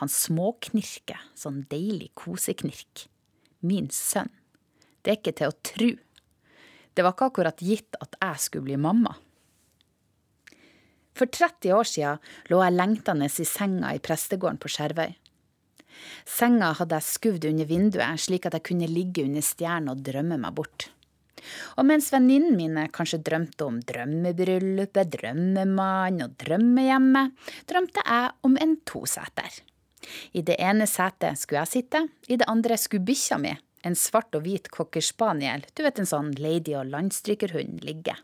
Han 0.00 0.10
småknirker, 0.10 1.20
sånn 1.38 1.62
deilig 1.70 2.10
koseknirk. 2.18 3.06
Min 3.62 3.86
sønn. 3.94 4.32
Det 5.04 5.12
er 5.12 5.20
ikke 5.20 5.36
til 5.38 5.52
å 5.52 5.58
tru. 5.62 5.90
Det 6.94 7.04
var 7.04 7.14
ikke 7.14 7.30
akkurat 7.30 7.62
gitt 7.62 7.98
at 8.02 8.18
jeg 8.18 8.42
skulle 8.42 8.66
bli 8.66 8.80
mamma. 8.80 9.14
For 11.14 11.30
30 11.30 11.70
år 11.76 11.86
siden 11.86 12.22
lå 12.50 12.58
jeg 12.64 12.74
lengtende 12.74 13.28
i 13.30 13.46
senga 13.46 13.92
i 13.94 14.02
prestegården 14.02 14.58
på 14.62 14.70
Skjervøy. 14.74 15.14
Senga 16.28 16.72
hadde 16.78 16.98
jeg 17.00 17.10
skuvd 17.10 17.48
under 17.50 17.68
vinduet, 17.68 18.20
slik 18.20 18.48
at 18.48 18.58
jeg 18.58 18.66
kunne 18.70 18.90
ligge 18.90 19.24
under 19.26 19.44
stjernen 19.44 19.92
og 19.92 20.02
drømme 20.06 20.40
meg 20.40 20.56
bort. 20.56 20.88
Og 21.76 21.84
mens 21.88 22.08
venninnene 22.12 22.56
mine 22.56 22.86
kanskje 22.94 23.20
drømte 23.24 23.66
om 23.66 23.80
drømmebryllupet, 23.84 25.12
drømmemann 25.12 26.22
og 26.24 26.36
drømmehjemmet, 26.40 27.34
drømte 27.68 28.04
jeg 28.06 28.32
om 28.48 28.58
en 28.60 28.76
toseter. 28.88 29.60
I 30.36 30.44
det 30.44 30.56
ene 30.60 30.86
setet 30.88 31.40
skulle 31.40 31.64
jeg 31.64 31.72
sitte, 31.72 32.04
i 32.28 32.38
det 32.40 32.48
andre 32.50 32.76
skulle 32.80 33.06
bikkja 33.08 33.38
mi, 33.40 33.54
en 33.84 33.96
svart 33.98 34.36
og 34.36 34.44
hvit 34.44 34.70
cocker 34.72 35.04
spaniel, 35.04 35.64
du 35.76 35.84
vet 35.84 36.00
en 36.00 36.08
sånn 36.08 36.32
lady- 36.40 36.76
og 36.78 36.88
landstrykerhund, 36.92 37.84
ligge. 37.84 38.16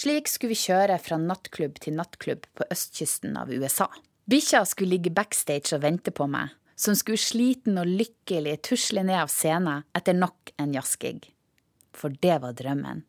Slik 0.00 0.28
skulle 0.28 0.54
vi 0.54 0.62
kjøre 0.62 0.96
fra 1.02 1.18
nattklubb 1.20 1.80
til 1.84 1.98
nattklubb 1.98 2.46
på 2.56 2.68
østkysten 2.72 3.36
av 3.36 3.52
USA. 3.52 3.90
Bikkja 4.30 4.62
skulle 4.68 4.94
ligge 4.94 5.12
backstage 5.12 5.74
og 5.76 5.82
vente 5.84 6.12
på 6.14 6.28
meg, 6.30 6.52
som 6.80 6.96
skulle 6.96 7.20
sliten 7.20 7.76
og 7.80 7.88
lykkelig 7.88 8.56
tusle 8.64 9.04
ned 9.04 9.20
av 9.20 9.32
scenen 9.32 9.84
etter 9.96 10.16
nok 10.16 10.54
en 10.60 10.72
jazzgig. 10.72 11.28
For 11.92 12.14
det 12.22 12.38
var 12.40 12.56
drømmen. 12.56 13.02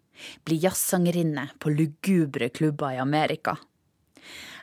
Bli 0.44 0.58
jazzsangerinne 0.60 1.48
på 1.62 1.72
lugubre 1.72 2.50
klubber 2.52 2.98
i 2.98 3.00
Amerika. 3.02 3.56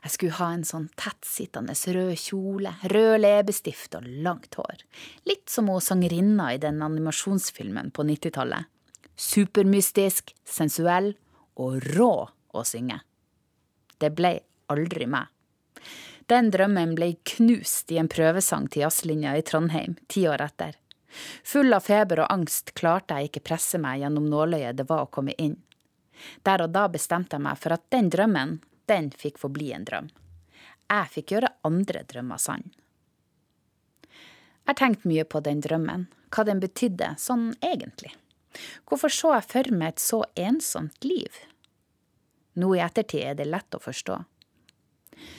Jeg 0.04 0.14
skulle 0.14 0.36
ha 0.38 0.48
en 0.54 0.66
sånn 0.66 0.86
tettsittende 1.00 1.74
rød 1.96 2.12
kjole, 2.20 2.74
rød 2.92 3.16
leppestift 3.24 3.96
og 3.98 4.06
langt 4.26 4.54
hår. 4.60 4.84
Litt 5.26 5.48
som 5.50 5.72
hun 5.72 5.82
sangerinna 5.82 6.52
i 6.54 6.60
den 6.62 6.82
animasjonsfilmen 6.84 7.90
på 7.96 8.04
90-tallet. 8.06 8.68
Supermystisk, 9.18 10.34
sensuell 10.46 11.14
og 11.58 11.80
rå 11.96 12.12
å 12.28 12.62
synge. 12.68 13.00
Det 13.98 14.12
ble 14.14 14.36
aldri 14.70 15.08
meg. 15.10 15.26
Den 16.28 16.50
drømmen 16.52 16.92
ble 16.94 17.14
knust 17.25 17.92
i 17.92 17.97
en 17.97 18.08
prøvesang 18.12 18.66
til 18.68 18.82
jazzlinja 18.85 19.32
i 19.38 19.44
Trondheim 19.49 19.94
ti 20.12 20.26
år 20.28 20.42
etter. 20.44 20.75
Full 21.44 21.73
av 21.73 21.87
feber 21.87 22.20
og 22.25 22.32
angst 22.35 22.75
klarte 22.76 23.16
jeg 23.16 23.30
ikke 23.30 23.47
presse 23.49 23.80
meg 23.80 24.02
gjennom 24.02 24.26
nåløyet 24.28 24.76
det 24.76 24.85
var 24.90 25.06
å 25.06 25.12
komme 25.12 25.32
inn. 25.40 25.56
Der 26.44 26.66
og 26.66 26.75
da 26.76 26.85
bestemte 26.92 27.38
jeg 27.38 27.47
meg 27.47 27.56
for 27.62 27.78
at 27.78 27.87
den 27.94 28.12
drømmen, 28.12 28.58
den 28.92 29.08
fikk 29.08 29.40
forbli 29.40 29.73
en 29.73 29.88
drøm. 29.88 30.12
Jeg 30.88 31.12
fikk 31.16 31.32
gjøre 31.32 31.54
andre 31.64 32.04
drømmer 32.12 32.44
sann. 32.44 32.68
Jeg 34.04 34.75
har 34.75 34.80
tenkt 34.85 35.08
mye 35.08 35.25
på 35.25 35.40
den 35.40 35.62
drømmen, 35.64 36.08
hva 36.28 36.44
den 36.44 36.61
betydde 36.61 37.14
sånn 37.16 37.54
egentlig. 37.64 38.12
Hvorfor 38.85 39.12
så 39.12 39.38
jeg 39.38 39.49
for 39.49 39.76
meg 39.80 39.94
et 39.94 40.02
så 40.04 40.26
ensomt 40.37 41.08
liv? 41.08 41.44
Nå 42.61 42.75
i 42.76 42.82
ettertid 42.85 43.30
er 43.30 43.38
det 43.38 43.49
lett 43.49 43.76
å 43.76 43.80
forstå. 43.80 44.26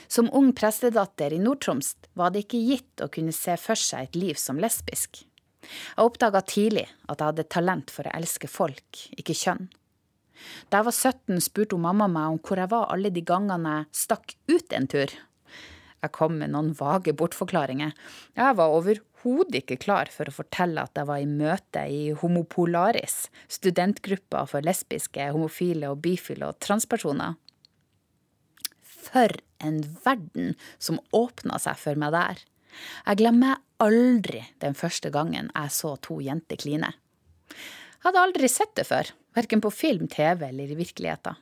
Som 0.07 0.29
ung 0.36 0.51
prestedatter 0.57 1.33
i 1.33 1.41
Nord-Troms 1.41 1.95
var 2.17 2.33
det 2.33 2.45
ikke 2.45 2.62
gitt 2.65 3.03
å 3.03 3.09
kunne 3.13 3.36
se 3.36 3.55
for 3.62 3.79
seg 3.79 4.09
et 4.09 4.19
liv 4.19 4.39
som 4.41 4.59
lesbisk. 4.62 5.24
Jeg 5.62 6.05
oppdaga 6.05 6.41
tidlig 6.45 6.88
at 7.07 7.19
jeg 7.19 7.31
hadde 7.31 7.50
talent 7.51 7.91
for 7.93 8.07
å 8.07 8.15
elske 8.15 8.50
folk, 8.50 9.03
ikke 9.19 9.36
kjønn. 9.38 9.67
Da 10.71 10.79
jeg 10.79 10.88
var 10.88 10.95
17, 10.95 11.41
spurte 11.43 11.75
hun 11.75 11.83
mamma 11.83 12.07
meg 12.12 12.36
om 12.36 12.39
hvor 12.39 12.62
jeg 12.62 12.71
var 12.71 12.91
alle 12.93 13.12
de 13.12 13.24
gangene 13.25 13.81
jeg 13.81 14.05
stakk 14.05 14.38
ut 14.51 14.75
en 14.75 14.88
tur. 14.89 15.12
Jeg 16.00 16.15
kom 16.15 16.38
med 16.39 16.53
noen 16.53 16.71
vage 16.79 17.12
bortforklaringer. 17.19 17.91
Jeg 18.39 18.55
var 18.55 18.71
overhodet 18.77 19.59
ikke 19.59 19.79
klar 19.83 20.12
for 20.13 20.31
å 20.31 20.36
fortelle 20.36 20.86
at 20.88 20.95
jeg 20.95 21.09
var 21.09 21.19
i 21.19 21.27
møte 21.27 21.83
i 21.91 22.13
Homopolaris, 22.21 23.25
studentgruppa 23.51 24.45
for 24.48 24.63
lesbiske, 24.63 25.27
homofile 25.36 25.91
og 25.91 26.00
bifile 26.05 26.53
og 26.53 26.62
transpersoner. 26.63 27.36
For 29.00 29.34
en 29.63 29.82
verden 30.03 30.56
som 30.77 31.01
åpna 31.15 31.60
seg 31.62 31.79
for 31.79 32.00
meg 32.00 32.13
der. 32.15 32.41
Jeg 33.08 33.20
glemmer 33.22 33.60
aldri 33.82 34.44
den 34.63 34.75
første 34.77 35.12
gangen 35.13 35.50
jeg 35.53 35.74
så 35.74 35.96
to 36.03 36.20
jenter 36.24 36.60
kline. 36.60 36.91
Jeg 37.50 38.06
hadde 38.06 38.24
aldri 38.24 38.48
sett 38.51 38.75
det 38.79 38.88
før, 38.88 39.10
verken 39.36 39.63
på 39.63 39.72
film, 39.74 40.08
TV 40.12 40.46
eller 40.51 40.72
i 40.72 40.77
virkeligheten. 40.79 41.39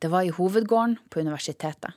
Det 0.00 0.10
var 0.12 0.24
i 0.24 0.32
hovedgården 0.32 0.98
på 1.10 1.20
universitetet. 1.24 1.96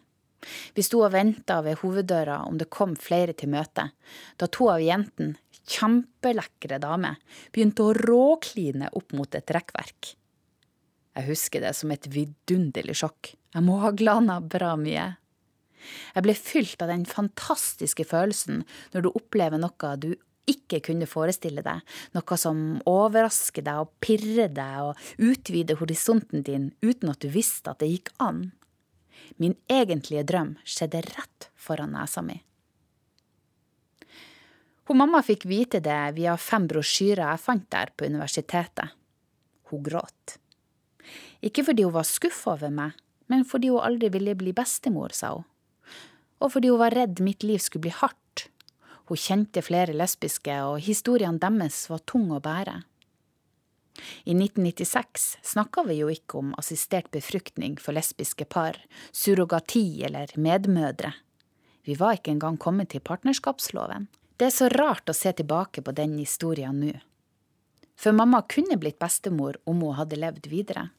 Vi 0.76 0.84
sto 0.86 1.02
og 1.02 1.14
venta 1.16 1.60
ved 1.66 1.80
hoveddøra 1.82 2.44
om 2.48 2.60
det 2.60 2.70
kom 2.74 2.94
flere 3.00 3.34
til 3.36 3.52
møte, 3.52 3.90
da 4.38 4.48
to 4.52 4.70
av 4.72 4.84
jentene, 4.84 5.36
kjempelekre 5.68 6.78
damer, 6.80 7.18
begynte 7.52 7.84
å 7.84 7.96
råkline 7.98 8.92
opp 8.96 9.12
mot 9.18 9.36
et 9.36 9.52
rekkverk. 9.52 10.14
Jeg 11.18 11.28
husker 11.28 11.66
det 11.66 11.74
som 11.76 11.92
et 11.92 12.08
vidunderlig 12.14 12.96
sjokk. 13.02 13.34
Jeg 13.58 13.66
må 13.66 13.80
ha 13.82 13.90
glana 13.90 14.38
bra 14.38 14.76
mye. 14.78 15.16
Jeg 16.14 16.26
ble 16.26 16.34
fylt 16.38 16.84
av 16.86 16.92
den 16.92 17.08
fantastiske 17.10 18.06
følelsen 18.06 18.62
når 18.94 19.06
du 19.06 19.10
opplever 19.18 19.58
noe 19.58 19.94
du 19.98 20.12
ikke 20.48 20.80
kunne 20.86 21.08
forestille 21.10 21.64
deg, 21.66 21.82
noe 22.14 22.38
som 22.40 22.60
overrasker 22.88 23.66
deg 23.66 23.82
og 23.82 23.96
pirrer 24.04 24.52
deg 24.54 24.92
og 24.92 25.02
utvider 25.18 25.80
horisonten 25.82 26.46
din 26.46 26.70
uten 26.86 27.10
at 27.12 27.24
du 27.24 27.32
visste 27.34 27.74
at 27.74 27.82
det 27.82 27.90
gikk 27.96 28.14
an. 28.24 28.52
Min 29.42 29.58
egentlige 29.74 30.24
drøm 30.30 30.54
skjedde 30.62 31.02
rett 31.10 31.50
foran 31.58 31.98
nesa 31.98 32.22
mi. 32.22 32.38
Hun 34.88 35.02
mamma 35.02 35.24
fikk 35.26 35.50
vite 35.50 35.82
det 35.84 36.00
via 36.16 36.38
fem 36.40 36.70
brosjyrer 36.70 37.26
jeg 37.26 37.44
fant 37.44 37.66
der 37.74 37.90
på 37.98 38.06
universitetet. 38.08 38.94
Hun 39.74 39.84
gråt. 39.84 40.38
Ikke 41.44 41.66
fordi 41.66 41.84
hun 41.84 41.98
var 41.98 42.08
skuffa 42.08 42.54
over 42.54 42.72
meg, 42.72 42.94
men 43.32 43.46
fordi 43.48 43.72
hun 43.74 43.84
aldri 43.84 44.12
ville 44.14 44.36
bli 44.40 44.54
bestemor, 44.56 45.14
sa 45.16 45.36
hun. 45.38 45.48
Og 46.44 46.54
fordi 46.54 46.70
hun 46.72 46.82
var 46.82 46.96
redd 46.96 47.22
mitt 47.26 47.44
liv 47.44 47.62
skulle 47.64 47.88
bli 47.88 47.96
hardt. 47.96 48.48
Hun 49.08 49.18
kjente 49.18 49.64
flere 49.64 49.96
lesbiske, 49.96 50.54
og 50.68 50.84
historiene 50.84 51.42
deres 51.42 51.86
var 51.90 52.04
tunge 52.06 52.38
å 52.38 52.44
bære. 52.44 52.82
I 54.30 54.36
1996 54.36 55.38
snakka 55.42 55.84
vi 55.88 56.00
jo 56.02 56.10
ikke 56.14 56.38
om 56.42 56.52
assistert 56.62 57.10
befruktning 57.12 57.80
for 57.82 57.98
lesbiske 57.98 58.46
par, 58.46 58.78
surrogati 59.12 60.04
eller 60.06 60.34
medmødre. 60.38 61.14
Vi 61.88 61.96
var 61.98 62.18
ikke 62.18 62.36
engang 62.36 62.60
kommet 62.62 62.92
til 62.94 63.02
partnerskapsloven. 63.02 64.10
Det 64.38 64.50
er 64.50 64.54
så 64.54 64.68
rart 64.70 65.10
å 65.10 65.16
se 65.18 65.32
tilbake 65.34 65.82
på 65.82 65.96
den 65.98 66.18
historien 66.20 66.78
nå. 66.78 66.94
For 67.98 68.14
mamma 68.14 68.44
kunne 68.46 68.78
blitt 68.78 69.00
bestemor 69.02 69.58
om 69.66 69.82
hun 69.82 69.96
hadde 69.98 70.20
levd 70.20 70.52
videre. 70.52 70.90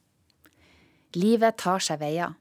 Livet 1.17 1.57
tar 1.57 1.81
seg 1.81 2.03
veier. 2.03 2.35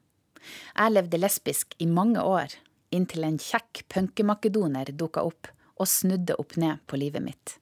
Jeg 0.76 0.92
levde 0.92 1.16
lesbisk 1.16 1.72
i 1.80 1.86
mange 1.88 2.20
år, 2.20 2.52
inntil 2.92 3.24
en 3.24 3.38
kjekk 3.40 3.86
punkemakedoner 3.88 4.90
dukka 4.92 5.24
opp 5.24 5.48
og 5.80 5.88
snudde 5.88 6.36
opp 6.36 6.52
ned 6.60 6.82
på 6.84 7.00
livet 7.00 7.24
mitt. 7.24 7.56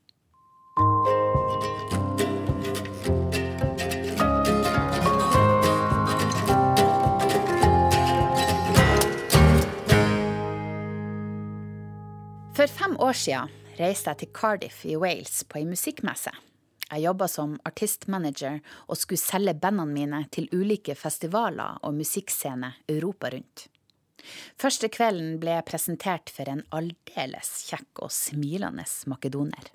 For 12.56 12.66
fem 12.66 12.98
år 12.98 13.14
siden 13.14 13.54
reiste 13.78 14.10
jeg 14.10 14.25
til 14.25 14.34
Cardiff 14.34 14.82
i 14.82 14.98
Wales 14.98 15.44
på 15.46 15.62
ei 15.62 15.68
musikkmesse. 15.70 16.34
Jeg 16.87 17.02
jobba 17.02 17.26
som 17.26 17.57
artistmanager 17.66 18.61
og 18.87 18.99
skulle 19.00 19.19
selge 19.19 19.57
bandene 19.59 19.90
mine 19.90 20.21
til 20.31 20.47
ulike 20.55 20.95
festivaler 20.95 21.81
og 21.83 21.97
musikkscener 21.99 22.78
Europa 22.88 23.33
rundt. 23.35 23.66
Første 24.59 24.90
kvelden 24.90 25.37
ble 25.43 25.57
jeg 25.59 25.66
presentert 25.66 26.31
for 26.35 26.50
en 26.50 26.62
aldeles 26.75 27.50
kjekk 27.71 28.05
og 28.07 28.14
smilende 28.14 28.87
makedoner. 29.11 29.73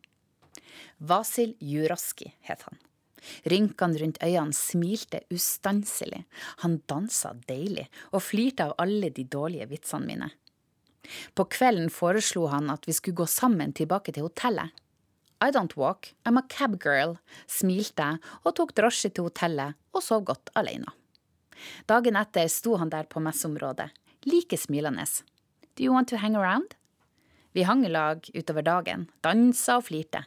Vasil 0.99 1.55
Juroski 1.59 2.31
het 2.47 2.63
han. 2.67 2.79
Rynkene 3.45 3.99
rundt 4.01 4.21
øynene 4.23 4.55
smilte 4.55 5.21
ustanselig, 5.33 6.23
han 6.63 6.79
dansa 6.89 7.35
deilig 7.47 7.87
og 8.11 8.23
flirte 8.25 8.69
av 8.69 8.77
alle 8.81 9.11
de 9.13 9.27
dårlige 9.29 9.67
vitsene 9.69 10.07
mine. 10.07 10.29
På 11.35 11.45
kvelden 11.49 11.89
foreslo 11.93 12.47
han 12.51 12.69
at 12.73 12.87
vi 12.87 12.95
skulle 12.97 13.21
gå 13.21 13.27
sammen 13.29 13.73
tilbake 13.77 14.13
til 14.15 14.25
hotellet. 14.29 14.71
I 15.41 15.49
don't 15.49 15.75
walk, 15.75 16.13
I'm 16.23 16.37
a 16.37 16.45
cab 16.47 16.77
girl, 16.79 17.17
smilte 17.47 18.19
og 18.45 18.53
tok 18.55 18.75
drosje 18.77 19.09
til 19.09 19.25
hotellet 19.25 19.73
og 19.91 20.03
sov 20.05 20.27
godt 20.29 20.51
alene. 20.53 20.93
Dagen 21.89 22.17
etter 22.19 22.45
sto 22.49 22.75
han 22.77 22.91
der 22.93 23.09
på 23.09 23.21
messeområdet, 23.23 23.89
like 24.29 24.57
smilende. 24.57 25.05
Do 25.75 25.83
you 25.83 25.93
want 25.93 26.09
to 26.09 26.17
hang 26.17 26.35
around? 26.35 26.75
Vi 27.53 27.65
hang 27.65 27.85
i 27.85 27.89
lag 27.89 28.29
utover 28.33 28.61
dagen, 28.61 29.09
dansa 29.21 29.79
og 29.81 29.87
flirte. 29.89 30.23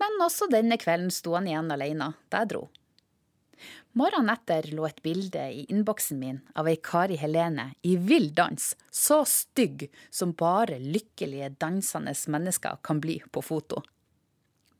Men 0.00 0.24
også 0.24 0.48
denne 0.50 0.80
kvelden 0.80 1.12
sto 1.12 1.36
han 1.36 1.48
igjen 1.48 1.70
alene 1.70 2.14
da 2.32 2.42
jeg 2.42 2.54
dro. 2.54 2.64
Morgenen 3.92 4.32
etter 4.32 4.70
lå 4.72 4.86
et 4.86 5.02
bilde 5.04 5.42
i 5.52 5.64
innboksen 5.68 6.18
min 6.20 6.40
av 6.56 6.68
ei 6.70 6.78
Kari 6.80 7.18
Helene 7.20 7.72
i 7.84 7.96
vill 7.98 8.30
dans, 8.32 8.70
så 8.90 9.20
stygg 9.28 9.88
som 10.08 10.32
bare 10.32 10.78
lykkelige 10.80 11.50
dansende 11.60 12.14
mennesker 12.32 12.80
kan 12.86 13.02
bli 13.02 13.18
på 13.34 13.42
foto. 13.44 13.82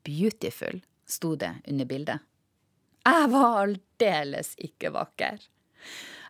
Beautiful, 0.03 0.81
sto 1.05 1.35
det 1.35 1.55
under 1.67 1.85
bildet. 1.85 2.19
Jeg 3.05 3.29
var 3.33 3.57
aldeles 3.63 4.53
ikke 4.61 4.91
vakker. 4.93 5.41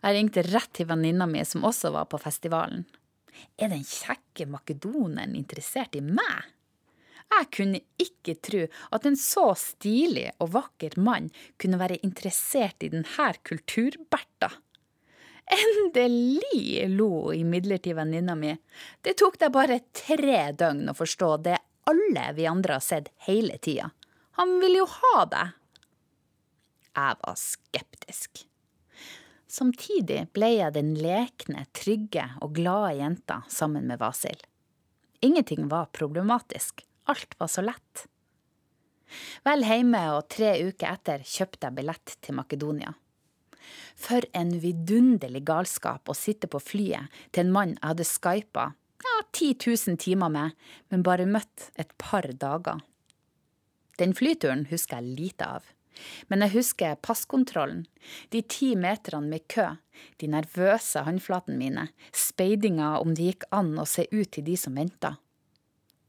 Jeg 0.02 0.16
ringte 0.16 0.44
rett 0.48 0.72
til 0.76 0.88
venninna 0.88 1.28
mi 1.28 1.44
som 1.44 1.66
også 1.68 1.92
var 1.94 2.08
på 2.10 2.20
festivalen. 2.20 2.86
Er 3.56 3.72
den 3.72 3.84
kjekke 3.84 4.48
makedoneren 4.50 5.36
interessert 5.38 5.96
i 5.96 6.02
meg? 6.04 6.50
Jeg 7.32 7.48
kunne 7.56 7.80
ikke 8.02 8.34
tro 8.44 8.64
at 8.92 9.06
en 9.08 9.16
så 9.16 9.46
stilig 9.56 10.28
og 10.42 10.52
vakker 10.56 10.98
mann 11.00 11.30
kunne 11.60 11.80
være 11.80 12.00
interessert 12.04 12.84
i 12.84 12.90
denne 12.92 13.30
kulturberta. 13.46 14.50
Endelig, 15.52 16.88
lo 16.92 17.32
imidlertid 17.34 17.96
venninna 17.96 18.36
mi. 18.38 18.52
Det 19.02 19.16
tok 19.18 19.38
deg 19.40 19.52
bare 19.52 19.80
tre 19.96 20.52
døgn 20.56 20.92
å 20.92 20.96
forstå 20.96 21.30
det 21.48 21.58
alle 21.88 22.28
vi 22.36 22.46
andre 22.46 22.78
har 22.78 22.84
sett 22.84 23.10
hele 23.26 23.58
tida. 23.58 23.90
Han 24.38 24.60
vil 24.60 24.78
jo 24.80 24.86
ha 24.88 25.24
det. 25.28 25.48
Jeg 26.92 27.18
var 27.24 27.36
skeptisk. 27.40 28.46
Samtidig 29.52 30.22
ble 30.32 30.48
jeg 30.54 30.72
den 30.76 30.94
lekne, 30.96 31.66
trygge 31.76 32.24
og 32.40 32.54
glade 32.56 32.94
jenta 33.00 33.42
sammen 33.52 33.84
med 33.88 34.00
Vasil. 34.00 34.38
Ingenting 35.20 35.68
var 35.68 35.90
problematisk, 35.92 36.86
alt 37.04 37.36
var 37.38 37.50
så 37.52 37.64
lett. 37.64 38.06
Vel 39.44 39.64
hjemme 39.66 40.00
og 40.16 40.30
tre 40.32 40.54
uker 40.64 40.88
etter 40.94 41.24
kjøpte 41.28 41.68
jeg 41.68 41.76
billett 41.76 42.14
til 42.24 42.38
Makedonia. 42.38 42.94
For 43.94 44.24
en 44.32 44.54
vidunderlig 44.62 45.44
galskap 45.46 46.08
å 46.08 46.16
sitte 46.16 46.48
på 46.50 46.60
flyet 46.62 47.12
til 47.30 47.44
en 47.44 47.52
mann 47.54 47.74
jeg 47.76 47.84
hadde 47.84 48.08
skypa 48.08 48.70
ja, 49.02 49.14
10 49.32 49.56
000 49.66 49.98
timer 49.98 50.32
med, 50.32 50.56
men 50.90 51.04
bare 51.06 51.26
møtt 51.28 51.70
et 51.80 51.92
par 51.98 52.26
dager. 52.38 52.82
Den 54.00 54.14
flyturen 54.16 54.66
husker 54.70 55.00
jeg 55.00 55.18
lite 55.20 55.48
av. 55.58 55.66
Men 56.30 56.40
jeg 56.46 56.54
husker 56.54 57.00
passkontrollen, 57.04 57.84
de 58.32 58.40
ti 58.48 58.72
meterne 58.80 59.28
med 59.28 59.44
kø, 59.52 59.66
de 60.18 60.30
nervøse 60.32 61.02
håndflatene 61.04 61.58
mine, 61.58 61.88
speidinga 62.16 62.94
om 63.02 63.12
det 63.14 63.28
gikk 63.28 63.50
an 63.52 63.74
å 63.78 63.84
se 63.88 64.06
ut 64.10 64.32
til 64.32 64.46
de 64.46 64.56
som 64.58 64.78
venta 64.78 65.18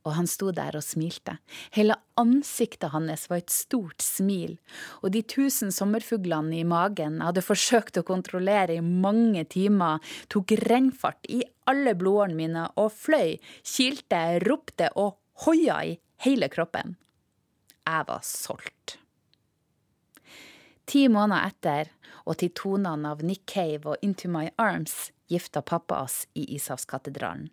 og 0.03 0.15
han 0.17 0.27
sto 0.27 0.51
der 0.55 0.75
og 0.77 0.83
smilte. 0.83 1.37
Hele 1.75 1.95
ansiktet 2.19 2.91
hans 2.93 3.27
var 3.31 3.41
et 3.41 3.53
stort 3.53 4.03
smil, 4.03 4.57
og 5.01 5.13
de 5.15 5.23
tusen 5.23 5.71
sommerfuglene 5.73 6.59
i 6.59 6.65
magen 6.67 7.21
hadde 7.23 7.45
forsøkt 7.45 7.99
å 7.99 8.05
kontrollere 8.07 8.77
i 8.77 8.83
mange 8.83 9.45
timer, 9.49 10.03
tok 10.27 10.55
rennfart 10.67 11.31
i 11.31 11.41
alle 11.69 11.95
blodårene 11.95 12.37
mine 12.37 12.65
og 12.79 12.91
fløy, 12.95 13.37
kilte, 13.63 14.23
ropte 14.43 14.91
og 14.99 15.15
hoia 15.45 15.79
i 15.87 15.95
hele 16.27 16.51
kroppen. 16.51 16.97
Jeg 17.83 18.07
var 18.07 18.21
solgt. 18.27 18.97
Ti 20.87 21.07
måneder 21.07 21.47
etter, 21.47 21.91
og 22.27 22.37
til 22.39 22.51
tonene 22.55 23.15
av 23.15 23.23
Nick 23.23 23.47
Cave 23.49 23.95
og 23.95 24.03
Into 24.03 24.29
My 24.31 24.49
Arms, 24.59 25.11
gifta 25.31 25.63
pappa 25.63 26.03
oss 26.03 26.23
i 26.35 26.45
Ishavskatedralen. 26.55 27.49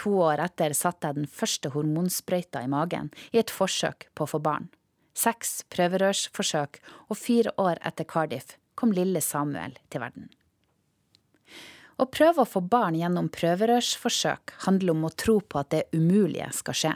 To 0.00 0.14
år 0.26 0.42
etter 0.44 0.74
satte 0.76 1.10
jeg 1.10 1.20
den 1.20 1.30
første 1.30 1.72
hormonsprøyta 1.74 2.62
i 2.64 2.70
magen 2.70 3.12
i 3.32 3.40
et 3.42 3.52
forsøk 3.52 4.08
på 4.14 4.26
å 4.26 4.32
få 4.34 4.42
barn. 4.42 4.68
Seks 5.18 5.64
prøverørsforsøk, 5.74 6.78
og 7.10 7.18
fire 7.18 7.52
år 7.58 7.80
etter 7.86 8.06
Cardiff 8.06 8.54
kom 8.78 8.92
lille 8.94 9.20
Samuel 9.24 9.74
til 9.90 10.04
verden. 10.04 10.28
Å 11.98 12.06
prøve 12.06 12.44
å 12.44 12.46
få 12.46 12.62
barn 12.62 12.94
gjennom 12.94 13.26
prøverørsforsøk 13.34 14.54
handler 14.68 14.94
om 14.94 15.08
å 15.08 15.14
tro 15.18 15.40
på 15.42 15.58
at 15.58 15.72
det 15.74 15.88
umulige 15.90 16.52
skal 16.54 16.78
skje. 16.80 16.92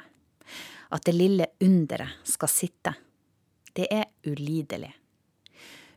At 0.95 1.09
det 1.09 1.17
lille 1.17 1.49
underet 1.65 2.23
skal 2.29 2.53
sitte. 2.53 2.95
Det 3.75 3.89
er 3.91 4.07
ulidelig. 4.29 4.93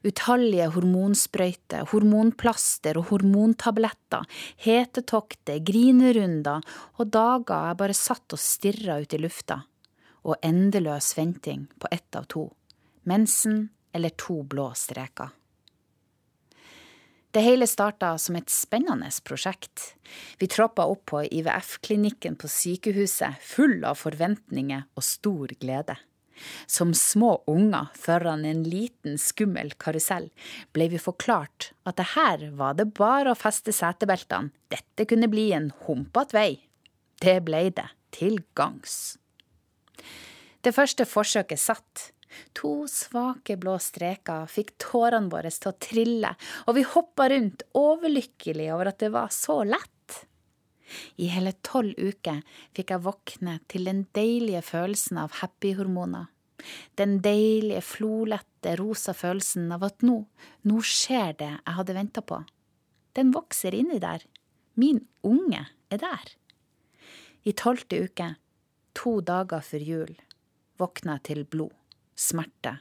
Utallige 0.05 0.67
hormonsprøyter, 0.75 1.87
hormonplaster 1.89 2.99
og 2.99 3.07
hormontabletter, 3.09 4.27
hetetokter, 4.61 5.63
grinerunder 5.65 6.61
og 6.99 7.09
dager 7.13 7.71
jeg 7.71 7.79
bare 7.79 7.95
satt 7.97 8.35
og 8.37 8.41
stirra 8.41 8.99
ut 9.01 9.15
i 9.17 9.21
lufta, 9.23 9.63
og 10.25 10.37
endeløs 10.45 11.15
venting 11.17 11.65
på 11.81 11.89
ett 11.95 12.19
av 12.19 12.29
to, 12.29 12.45
mensen 13.09 13.65
eller 13.95 14.13
to 14.19 14.43
blå 14.45 14.69
streker. 14.77 15.33
Det 17.35 17.41
hele 17.43 17.65
starta 17.67 18.13
som 18.21 18.37
et 18.39 18.47
spennende 18.53 19.09
prosjekt. 19.27 19.95
Vi 20.39 20.47
troppa 20.47 20.85
opp 20.87 21.01
på 21.11 21.25
IVF-klinikken 21.25 22.37
på 22.39 22.47
sykehuset 22.47 23.41
full 23.43 23.81
av 23.83 23.99
forventninger 23.99 24.85
og 24.95 25.03
stor 25.03 25.51
glede. 25.59 25.97
Som 26.67 26.93
små 26.97 27.43
unger 27.47 27.91
foran 27.99 28.45
en 28.45 28.63
liten, 28.67 29.17
skummel 29.21 29.73
karusell 29.81 30.29
ble 30.75 30.89
vi 30.93 31.01
forklart 31.01 31.71
at 31.87 31.99
det 31.99 32.11
her 32.15 32.47
var 32.59 32.77
det 32.79 32.89
bare 32.97 33.33
å 33.33 33.39
feste 33.39 33.73
setebeltene, 33.75 34.51
dette 34.71 35.07
kunne 35.09 35.29
bli 35.31 35.51
en 35.55 35.71
humpete 35.85 36.35
vei. 36.35 36.49
Det 37.21 37.39
ble 37.47 37.69
det, 37.75 37.87
til 38.15 38.41
gangs. 38.57 39.15
Det 40.65 40.73
første 40.75 41.05
forsøket 41.07 41.61
satt. 41.61 42.11
To 42.57 42.83
svake 42.89 43.55
blå 43.61 43.77
streker 43.79 44.47
fikk 44.51 44.73
tårene 44.81 45.31
våre 45.31 45.51
til 45.53 45.71
å 45.71 45.77
trille, 45.79 46.31
og 46.67 46.75
vi 46.75 46.83
hoppa 46.89 47.29
rundt 47.31 47.63
overlykkelig 47.77 48.71
over 48.75 48.91
at 48.91 48.99
det 49.03 49.11
var 49.13 49.31
så 49.31 49.61
lett. 49.63 49.94
I 51.15 51.29
hele 51.33 51.53
tolv 51.65 51.97
uker 51.97 52.41
fikk 52.75 52.93
jeg 52.93 53.05
våkne 53.05 53.57
til 53.71 53.89
den 53.89 54.05
deilige 54.15 54.61
følelsen 54.65 55.19
av 55.21 55.39
happy-hormoner. 55.41 56.29
Den 56.97 57.19
deilige, 57.21 57.81
flolette, 57.83 58.75
rosa 58.79 59.13
følelsen 59.13 59.67
av 59.75 59.83
at 59.85 60.05
nå, 60.05 60.21
nå 60.69 60.81
skjer 60.81 61.35
det 61.41 61.51
jeg 61.51 61.77
hadde 61.77 61.97
venta 61.97 62.23
på. 62.25 62.41
Den 63.15 63.33
vokser 63.35 63.75
inni 63.75 63.99
der. 64.01 64.23
Min 64.75 65.03
unge 65.23 65.65
er 65.91 66.01
der. 66.01 66.33
I 67.45 67.53
tolvte 67.53 67.99
uke, 68.07 68.31
to 68.97 69.19
dager 69.21 69.61
før 69.61 69.83
jul, 69.85 70.13
våkna 70.79 71.19
jeg 71.19 71.25
til 71.29 71.43
blod, 71.45 71.75
smerte 72.15 72.79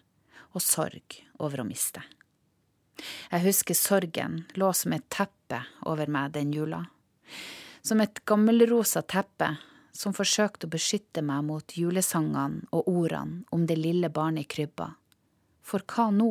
og 0.55 0.63
sorg 0.63 1.19
over 1.43 1.63
å 1.63 1.69
miste. 1.69 2.03
Jeg 3.33 3.43
husker 3.43 3.77
sorgen 3.77 4.45
lå 4.55 4.71
som 4.77 4.95
et 4.95 5.07
teppe 5.13 5.65
over 5.91 6.11
meg 6.11 6.33
den 6.37 6.55
jula 6.55 6.85
som 7.85 8.01
et 8.01 8.25
gammelrosa 8.25 9.03
teppe 9.03 9.55
som 9.95 10.15
forsøkte 10.17 10.67
å 10.67 10.73
beskytte 10.73 11.23
meg 11.23 11.45
mot 11.47 11.77
julesangene 11.79 12.67
og 12.75 12.89
ordene 12.91 13.45
om 13.55 13.67
det 13.69 13.77
lille 13.79 14.11
barnet 14.11 14.47
i 14.47 14.51
krybba. 14.57 14.95
For 15.63 15.85
hva 15.87 16.09
nå? 16.11 16.31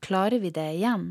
Klarer 0.00 0.38
vi 0.38 0.52
det 0.54 0.68
igjen? 0.78 1.10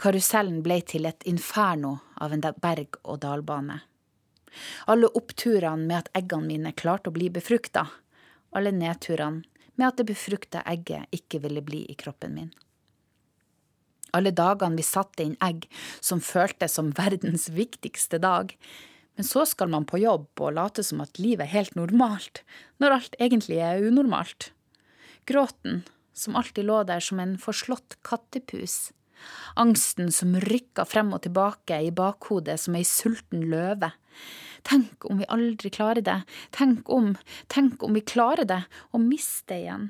Karusellen 0.00 0.60
ble 0.64 0.80
til 0.84 1.08
et 1.08 1.24
inferno 1.28 1.98
av 2.20 2.32
en 2.32 2.44
berg-og-dal-bane. 2.44 3.80
Alle 4.92 5.08
oppturene 5.16 5.86
med 5.86 5.96
at 5.98 6.10
eggene 6.20 6.48
mine 6.48 6.72
klarte 6.76 7.10
å 7.10 7.16
bli 7.16 7.28
befrukta, 7.32 7.86
alle 8.56 8.72
nedturene 8.72 9.44
med 9.76 9.86
at 9.88 10.00
det 10.00 10.08
befrukta 10.10 10.64
egget 10.68 11.08
ikke 11.14 11.40
ville 11.44 11.62
bli 11.64 11.84
i 11.88 11.96
kroppen 11.96 12.34
min. 12.36 12.50
Alle 14.16 14.32
dagene 14.34 14.78
vi 14.78 14.86
satte 14.86 15.24
inn 15.24 15.36
egg 15.44 15.66
som 16.00 16.22
føltes 16.24 16.76
som 16.78 16.92
verdens 16.96 17.48
viktigste 17.54 18.20
dag. 18.22 18.54
Men 19.16 19.26
så 19.26 19.44
skal 19.48 19.70
man 19.72 19.86
på 19.88 20.00
jobb 20.00 20.40
og 20.40 20.54
late 20.56 20.84
som 20.86 21.02
at 21.04 21.18
livet 21.20 21.46
er 21.46 21.54
helt 21.54 21.76
normalt, 21.76 22.42
når 22.80 22.96
alt 22.96 23.18
egentlig 23.20 23.58
er 23.62 23.82
unormalt. 23.84 24.50
Gråten, 25.28 25.82
som 26.16 26.38
alltid 26.38 26.66
lå 26.66 26.82
der 26.88 27.04
som 27.04 27.20
en 27.22 27.36
forslått 27.40 27.98
kattepus. 28.06 28.90
Angsten 29.60 30.08
som 30.14 30.32
rykka 30.40 30.86
frem 30.88 31.12
og 31.12 31.24
tilbake 31.26 31.76
i 31.84 31.92
bakhodet 31.92 32.56
som 32.62 32.76
ei 32.78 32.86
sulten 32.88 33.44
løve. 33.52 33.92
Tenk 34.66 35.04
om 35.08 35.20
vi 35.20 35.28
aldri 35.32 35.70
klarer 35.72 36.04
det, 36.04 36.18
tenk 36.56 36.88
om, 36.92 37.14
tenk 37.52 37.84
om 37.84 37.96
vi 37.96 38.04
klarer 38.04 38.48
det, 38.48 38.62
og 38.92 39.04
mister 39.04 39.56
igjen. 39.56 39.88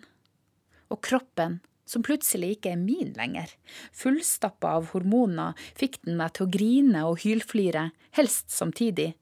Og 0.90 1.00
kroppen 1.06 1.60
som 1.90 2.04
plutselig 2.06 2.54
ikke 2.56 2.74
er 2.74 2.80
min 2.80 3.12
lenger. 3.18 3.50
Fullstappa 3.96 4.76
av 4.78 4.90
hormoner 4.94 5.58
fikk 5.78 6.00
den 6.06 6.18
meg 6.20 6.36
til 6.36 6.46
å 6.46 6.52
grine 6.54 7.04
og 7.08 7.22
hylflire, 7.24 7.88
helst 8.16 8.52
samtidig, 8.54 9.12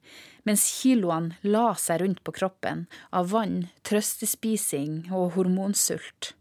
mens 0.45 0.65
kiloene 0.79 1.37
la 1.49 1.73
seg 1.77 2.03
rundt 2.03 2.23
på 2.25 2.35
kroppen 2.37 2.85
av 3.15 3.31
vann, 3.33 3.63
trøstespising 3.85 5.09
og 5.09 5.33
hormonsult. 5.37 6.33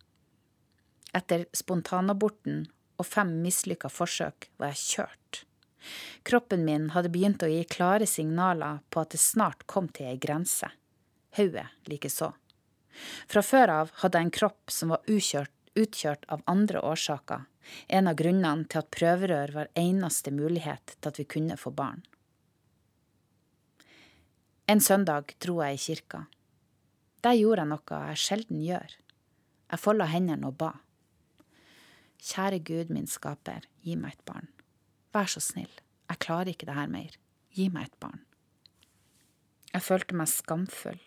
Etter 1.17 1.47
spontanaborten 1.57 2.67
og 2.99 3.07
fem 3.07 3.39
mislykka 3.43 3.91
forsøk 3.93 4.51
var 4.61 4.75
jeg 4.75 4.85
kjørt. 4.85 5.45
Kroppen 6.29 6.65
min 6.67 6.91
hadde 6.93 7.13
begynt 7.15 7.45
å 7.45 7.49
gi 7.49 7.63
klare 7.71 8.07
signaler 8.07 8.83
på 8.91 9.01
at 9.01 9.15
det 9.15 9.23
snart 9.23 9.65
kom 9.71 9.89
til 9.89 10.11
ei 10.11 10.19
grense. 10.21 10.69
Hodet 11.39 11.69
likeså. 11.89 12.33
Fra 13.31 13.45
før 13.47 13.73
av 13.73 13.93
hadde 14.03 14.19
jeg 14.19 14.29
en 14.29 14.35
kropp 14.41 14.75
som 14.75 14.93
var 14.95 15.07
ukjørt 15.07 15.53
utkjørt 15.79 16.27
av 16.33 16.43
andre 16.51 16.83
årsaker, 16.85 17.47
en 17.89 18.09
av 18.11 18.17
grunnene 18.19 18.67
til 18.69 18.83
at 18.83 18.91
prøverør 18.95 19.53
var 19.55 19.73
eneste 19.79 20.33
mulighet 20.35 20.97
til 20.97 21.11
at 21.11 21.21
vi 21.21 21.27
kunne 21.29 21.59
få 21.61 21.73
barn. 21.75 22.03
En 24.69 24.83
søndag 24.85 25.33
dro 25.41 25.61
jeg 25.63 25.79
i 25.79 25.81
kirka. 25.81 26.25
Der 27.25 27.39
gjorde 27.39 27.65
jeg 27.65 27.71
noe 27.71 28.01
jeg 28.11 28.21
sjelden 28.21 28.61
gjør. 28.61 28.97
Jeg 29.69 29.81
folda 29.81 30.09
hendene 30.09 30.51
og 30.51 30.59
ba. 30.61 30.75
Kjære 32.19 32.59
Gud, 32.67 32.91
min 32.93 33.07
skaper, 33.09 33.65
gi 33.85 33.97
meg 33.97 34.17
et 34.17 34.25
barn. 34.29 34.49
Vær 35.15 35.31
så 35.31 35.41
snill, 35.41 35.71
jeg 36.11 36.21
klarer 36.25 36.53
ikke 36.53 36.69
det 36.69 36.77
her 36.77 36.91
mer. 36.93 37.15
Gi 37.57 37.69
meg 37.73 37.89
et 37.89 38.01
barn. 38.03 38.21
Jeg 39.73 39.85
følte 39.85 40.17
meg 40.17 40.31
skamfull. 40.33 41.01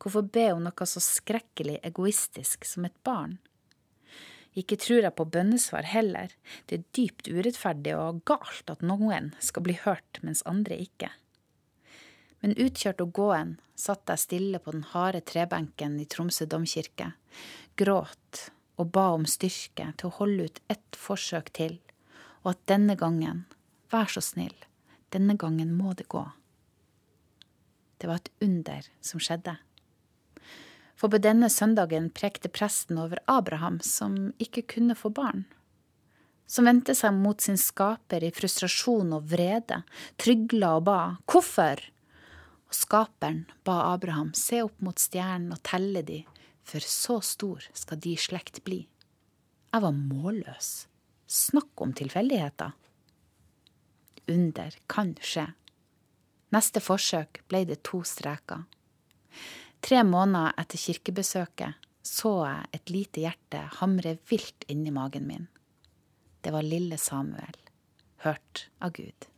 Hvorfor 0.00 0.24
be 0.24 0.46
om 0.54 0.64
noe 0.64 0.88
så 0.88 1.02
skrekkelig 1.04 1.78
egoistisk 1.84 2.64
som 2.68 2.86
et 2.88 2.96
barn? 3.04 3.36
Ikke 4.58 4.78
tror 4.80 5.04
jeg 5.04 5.14
på 5.14 5.28
bønnesvar 5.30 5.86
heller, 5.86 6.32
det 6.66 6.80
er 6.80 6.86
dypt 6.96 7.28
urettferdig 7.30 7.94
og 7.94 8.24
galt 8.26 8.70
at 8.72 8.82
noen 8.82 9.30
skal 9.38 9.66
bli 9.66 9.76
hørt 9.84 10.18
mens 10.26 10.42
andre 10.48 10.78
ikke. 10.82 11.12
Men 12.42 12.56
utkjørt 12.56 13.02
og 13.04 13.12
gåen 13.14 13.52
satt 13.78 14.10
jeg 14.10 14.24
stille 14.24 14.60
på 14.62 14.74
den 14.74 14.86
harde 14.90 15.20
trebenken 15.22 16.00
i 16.00 16.08
Tromsø 16.08 16.48
domkirke, 16.50 17.12
gråt 17.78 18.50
og 18.80 18.90
ba 18.96 19.10
om 19.14 19.26
styrke 19.28 19.92
til 20.00 20.08
å 20.08 20.16
holde 20.18 20.48
ut 20.48 20.60
ett 20.72 20.98
forsøk 20.98 21.52
til, 21.56 21.78
og 22.42 22.54
at 22.54 22.66
denne 22.72 22.96
gangen, 22.98 23.44
vær 23.92 24.10
så 24.10 24.22
snill, 24.24 24.56
denne 25.14 25.36
gangen 25.38 25.74
må 25.76 25.94
det 25.94 26.08
gå. 26.10 26.24
Det 28.00 28.08
var 28.08 28.22
et 28.22 28.32
under 28.40 28.86
som 29.04 29.20
skjedde. 29.20 29.58
For 31.00 31.08
på 31.08 31.16
denne 31.24 31.48
søndagen 31.48 32.10
prekte 32.12 32.50
presten 32.52 32.98
over 33.00 33.22
Abraham, 33.24 33.78
som 33.80 34.34
ikke 34.36 34.66
kunne 34.74 34.96
få 34.98 35.08
barn. 35.16 35.46
Som 36.50 36.66
vendte 36.68 36.92
seg 36.98 37.14
mot 37.16 37.40
sin 37.40 37.56
skaper 37.56 38.26
i 38.26 38.32
frustrasjon 38.36 39.14
og 39.16 39.30
vrede, 39.30 39.80
trygla 40.20 40.74
og 40.76 40.84
ba. 40.90 40.98
Hvorfor? 41.24 41.80
Og 42.68 42.76
skaperen 42.76 43.46
ba 43.64 43.78
Abraham 43.94 44.34
se 44.36 44.60
opp 44.66 44.76
mot 44.84 45.00
stjernen 45.00 45.54
og 45.56 45.62
telle 45.64 46.02
de, 46.04 46.20
for 46.68 46.84
så 46.84 47.16
stor 47.24 47.64
skal 47.72 48.02
de 48.04 48.12
slekt 48.20 48.60
bli. 48.66 48.82
Jeg 49.70 49.84
var 49.86 49.96
målløs. 49.96 50.68
Snakk 51.30 51.80
om 51.80 51.94
tilfeldigheter. 51.96 52.74
Under 54.28 54.76
kan 54.90 55.14
skje. 55.22 55.46
Neste 56.52 56.82
forsøk 56.82 57.40
ble 57.48 57.62
det 57.70 57.80
to 57.86 58.02
streker. 58.04 58.66
Tre 59.80 60.02
måneder 60.04 60.52
etter 60.60 60.80
kirkebesøket 60.80 61.88
så 62.06 62.32
jeg 62.44 62.68
et 62.76 62.92
lite 62.92 63.24
hjerte 63.24 63.64
hamre 63.78 64.16
vilt 64.30 64.64
inni 64.72 64.92
magen 64.94 65.26
min. 65.28 65.48
Det 66.40 66.52
var 66.54 66.64
lille 66.64 66.96
Samuel, 66.98 67.58
hørt 68.24 68.68
av 68.80 68.94
Gud. 68.96 69.28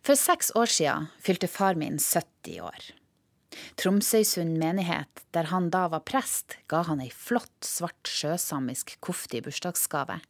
For 0.00 0.16
seks 0.16 0.50
år 0.56 0.70
siden 0.72 1.10
fylte 1.20 1.48
far 1.50 1.76
min 1.76 2.00
70 2.00 2.62
år. 2.64 2.88
Tromsøysund 3.76 4.56
menighet, 4.60 5.24
der 5.34 5.50
han 5.50 5.68
da 5.74 5.86
var 5.92 6.04
prest, 6.06 6.56
ga 6.70 6.82
han 6.88 7.02
ei 7.04 7.10
flott, 7.12 7.52
svart 7.66 8.08
sjøsamisk 8.08 8.96
kofte 9.04 9.38
i 9.38 9.44
bursdagsgave, 9.44 10.20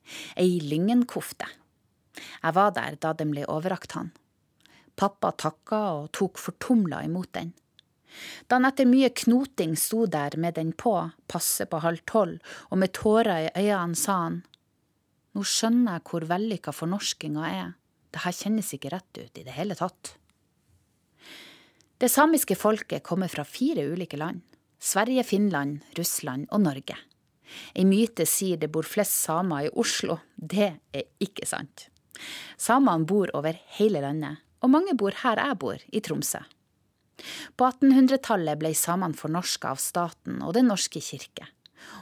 ei 0.40 0.58
lyngenkofte. 0.64 1.46
Jeg 2.16 2.56
var 2.56 2.74
der 2.74 2.98
da 3.00 3.14
den 3.14 3.30
ble 3.34 3.46
overrakt 3.46 3.94
han. 3.94 4.10
Pappa 4.98 5.30
takka 5.38 5.80
og 6.00 6.10
tok 6.16 6.40
fortumla 6.40 7.04
imot 7.06 7.30
den. 7.36 7.54
Da 8.48 8.58
han 8.58 8.68
etter 8.68 8.88
mye 8.88 9.10
knoting 9.14 9.76
sto 9.78 10.06
der 10.10 10.36
med 10.40 10.56
den 10.58 10.72
på, 10.72 10.94
passe 11.30 11.66
på 11.70 11.82
halv 11.84 12.02
tolv, 12.10 12.38
og 12.70 12.80
med 12.82 12.92
tårer 12.96 13.50
i 13.50 13.66
øynene, 13.68 13.98
sa 13.98 14.16
han, 14.26 14.40
nå 15.34 15.44
skjønner 15.46 15.98
jeg 15.98 16.06
hvor 16.10 16.26
vellykka 16.30 16.74
fornorskinga 16.74 17.44
er, 17.46 17.68
det 18.10 18.24
her 18.24 18.34
kjennes 18.34 18.72
ikke 18.74 18.90
rett 18.90 19.20
ut 19.20 19.38
i 19.38 19.44
det 19.46 19.54
hele 19.54 19.76
tatt. 19.78 20.16
Det 22.00 22.08
samiske 22.10 22.56
folket 22.56 23.04
kommer 23.06 23.30
fra 23.30 23.44
fire 23.44 23.84
ulike 23.92 24.18
land, 24.18 24.40
Sverige, 24.80 25.22
Finland, 25.28 25.82
Russland 25.98 26.48
og 26.50 26.62
Norge. 26.64 26.96
Ei 27.76 27.84
myte 27.84 28.24
sier 28.26 28.58
det 28.58 28.70
bor 28.72 28.86
flest 28.86 29.18
samer 29.26 29.66
i 29.66 29.72
Oslo, 29.78 30.16
det 30.34 30.70
er 30.96 31.06
ikke 31.20 31.46
sant. 31.46 31.90
Samene 32.56 33.06
bor 33.08 33.30
over 33.36 33.58
hele 33.76 34.02
landet, 34.02 34.40
og 34.64 34.72
mange 34.72 34.96
bor 34.96 35.14
her 35.22 35.40
jeg 35.40 35.58
bor, 35.60 35.84
i 35.92 36.00
Tromsø. 36.00 36.40
På 37.56 37.68
1800-tallet 37.68 38.60
ble 38.60 38.74
samene 38.76 39.16
fornorska 39.18 39.74
av 39.74 39.80
staten 39.82 40.40
og 40.44 40.54
Den 40.56 40.70
norske 40.70 41.02
kirke. 41.04 41.48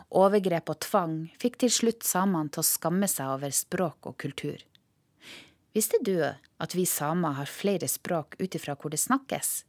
Overgrep 0.09 0.71
og 0.73 0.81
tvang 0.87 1.17
fikk 1.41 1.61
til 1.63 1.73
slutt 1.73 2.07
samene 2.07 2.51
til 2.53 2.65
å 2.65 2.67
skamme 2.67 3.09
seg 3.11 3.35
over 3.37 3.55
språk 3.55 4.11
og 4.11 4.17
kultur. 4.21 4.59
Visste 5.77 6.01
du 6.03 6.17
at 6.25 6.75
vi 6.75 6.87
samer 6.89 7.37
har 7.39 7.51
flere 7.51 7.89
språk 7.91 8.39
ut 8.41 8.55
ifra 8.57 8.75
hvor 8.75 8.91
det 8.91 9.01
snakkes? 9.03 9.63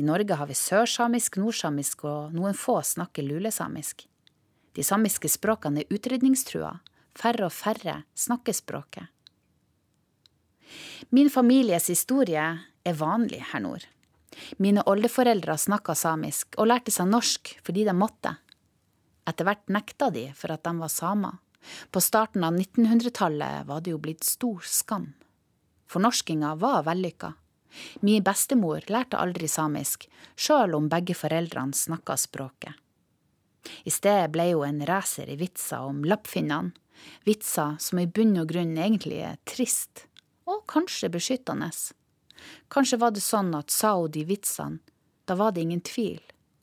I 0.00 0.02
Norge 0.06 0.34
har 0.34 0.48
vi 0.48 0.56
sørsamisk, 0.56 1.36
nordsamisk 1.38 2.04
og 2.08 2.34
noen 2.34 2.56
få 2.58 2.80
snakker 2.82 3.26
lulesamisk. 3.26 4.06
De 4.74 4.82
samiske 4.82 5.30
språkene 5.30 5.84
er 5.84 5.94
utrydningstrua. 5.94 6.72
Færre 7.14 7.46
og 7.46 7.54
færre 7.54 8.00
snakker 8.18 8.56
språket. 8.56 9.06
Min 11.14 11.30
families 11.30 11.86
historie 11.92 12.46
er 12.58 12.96
vanlig 12.98 13.44
her 13.52 13.62
nord. 13.62 13.84
Mine 14.62 14.82
oldeforeldre 14.90 15.56
snakka 15.58 15.94
samisk 15.98 16.58
og 16.58 16.68
lærte 16.70 16.94
seg 16.94 17.10
norsk 17.10 17.54
fordi 17.64 17.86
de 17.88 17.94
måtte. 17.96 18.34
Etter 19.28 19.48
hvert 19.48 19.70
nekta 19.72 20.10
de 20.14 20.28
for 20.36 20.54
at 20.54 20.64
de 20.66 20.74
var 20.78 20.92
samer. 20.92 21.40
På 21.90 22.00
starten 22.04 22.44
av 22.44 22.58
1900-tallet 22.58 23.64
var 23.68 23.80
det 23.80 23.94
jo 23.94 24.00
blitt 24.02 24.24
stor 24.26 24.60
skam. 24.68 25.14
Fornorskinga 25.88 26.54
var 26.60 26.84
vellykka. 26.84 27.32
Min 28.00 28.22
bestemor 28.22 28.84
lærte 28.92 29.18
aldri 29.18 29.48
samisk, 29.50 30.06
sjøl 30.36 30.76
om 30.76 30.88
begge 30.92 31.16
foreldrene 31.18 31.74
snakka 31.74 32.16
språket. 32.20 32.74
I 33.88 33.90
stedet 33.90 34.30
ble 34.32 34.50
hun 34.52 34.68
en 34.68 34.86
racer 34.86 35.30
i 35.32 35.38
vitser 35.40 35.86
om 35.88 36.02
lappfinnene, 36.04 36.74
vitser 37.24 37.78
som 37.80 37.98
i 37.98 38.06
bunn 38.06 38.36
og 38.40 38.50
grunn 38.52 38.76
egentlig 38.76 39.22
er 39.24 39.40
trist, 39.48 40.06
og 40.46 40.62
kanskje 40.70 41.10
beskyttende. 41.12 41.70
Kanskje 42.72 43.00
var 43.00 43.14
det 43.14 43.24
sånn 43.24 43.54
at 43.56 43.72
sa 43.74 43.94
hun 43.98 44.12
de 44.14 44.24
vitsene, 44.28 44.80
da 45.24 45.36
var 45.40 45.54
det 45.54 45.64
ingen 45.64 45.80
tvil, 45.84 46.20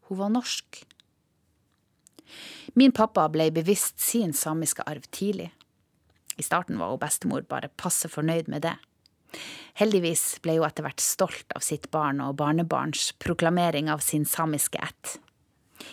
hun 0.09 0.19
var 0.19 0.33
norsk. 0.33 0.83
Min 2.77 2.93
pappa 2.95 3.25
ble 3.29 3.49
bevisst 3.51 3.99
sin 3.99 4.33
samiske 4.33 4.85
arv 4.87 5.07
tidlig. 5.11 5.49
I 6.37 6.43
starten 6.43 6.79
var 6.79 6.93
hun 6.93 7.01
bestemor 7.01 7.43
bare 7.49 7.71
passe 7.81 8.09
fornøyd 8.09 8.47
med 8.51 8.63
det. 8.67 8.77
Heldigvis 9.79 10.39
ble 10.43 10.57
hun 10.59 10.67
etter 10.67 10.85
hvert 10.85 11.03
stolt 11.03 11.55
av 11.55 11.63
sitt 11.65 11.89
barn 11.91 12.21
og 12.23 12.37
barnebarns 12.39 13.11
proklamering 13.23 13.89
av 13.91 14.03
sin 14.05 14.25
samiske 14.27 14.79
ett. 14.79 15.17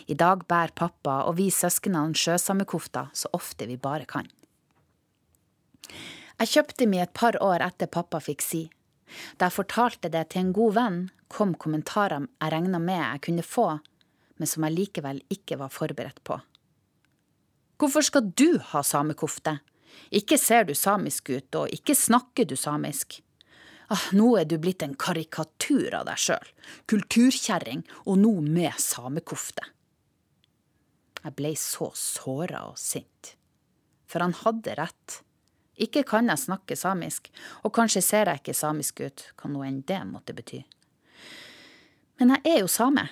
I 0.06 0.14
dag 0.14 0.44
bærer 0.48 0.74
pappa 0.76 1.22
og 1.28 1.38
vi 1.38 1.48
søsknene 1.54 2.16
sjøsamekofta 2.18 3.08
så 3.16 3.30
ofte 3.36 3.68
vi 3.70 3.78
bare 3.80 4.06
kan. 4.08 4.28
Jeg 6.38 6.52
kjøpte 6.52 6.86
mi 6.86 7.00
et 7.02 7.14
par 7.16 7.38
år 7.42 7.64
etter 7.64 7.90
pappa 7.90 8.20
fikk 8.22 8.44
si, 8.44 8.66
da 9.36 9.48
jeg 9.48 9.58
fortalte 9.58 10.10
det 10.12 10.24
til 10.32 10.46
en 10.46 10.52
god 10.56 10.74
venn, 10.78 10.98
kom 11.28 11.54
kommentarer 11.60 12.26
jeg 12.26 12.52
regna 12.54 12.80
med 12.82 13.00
jeg 13.00 13.24
kunne 13.28 13.46
få, 13.46 13.68
men 14.38 14.50
som 14.50 14.66
jeg 14.66 14.76
likevel 14.76 15.22
ikke 15.32 15.58
var 15.60 15.72
forberedt 15.74 16.22
på. 16.24 16.38
Hvorfor 17.78 18.02
skal 18.02 18.32
du 18.34 18.58
ha 18.72 18.82
samekofte? 18.82 19.58
Ikke 20.14 20.38
ser 20.40 20.66
du 20.66 20.74
samisk 20.74 21.30
ut, 21.30 21.48
og 21.54 21.72
ikke 21.74 21.94
snakker 21.94 22.48
du 22.48 22.56
samisk. 22.58 23.20
Ah, 23.88 24.10
nå 24.12 24.34
er 24.36 24.44
du 24.44 24.58
blitt 24.60 24.82
en 24.84 24.96
karikatur 24.98 25.94
av 25.96 26.08
deg 26.10 26.20
sjøl, 26.20 26.50
kulturkjerring, 26.90 27.86
og 28.04 28.18
nå 28.20 28.34
med 28.44 28.76
samekofte. 28.82 29.64
Jeg 31.22 31.36
blei 31.38 31.54
så 31.58 31.90
såra 31.96 32.66
og 32.68 32.76
sint. 32.80 33.34
For 34.08 34.24
han 34.24 34.36
hadde 34.42 34.76
rett. 34.78 35.22
Ikke 35.78 36.02
kan 36.06 36.28
jeg 36.30 36.42
snakke 36.42 36.76
samisk, 36.76 37.30
og 37.62 37.72
kanskje 37.76 38.02
ser 38.02 38.30
jeg 38.30 38.42
ikke 38.42 38.56
samisk 38.56 39.02
ut, 39.04 39.24
hva 39.38 39.50
nå 39.52 39.62
enn 39.66 39.82
det 39.86 40.00
måtte 40.08 40.34
bety. 40.34 40.64
Men 42.18 42.34
jeg 42.34 42.54
er 42.56 42.62
jo 42.64 42.70
same. 42.70 43.06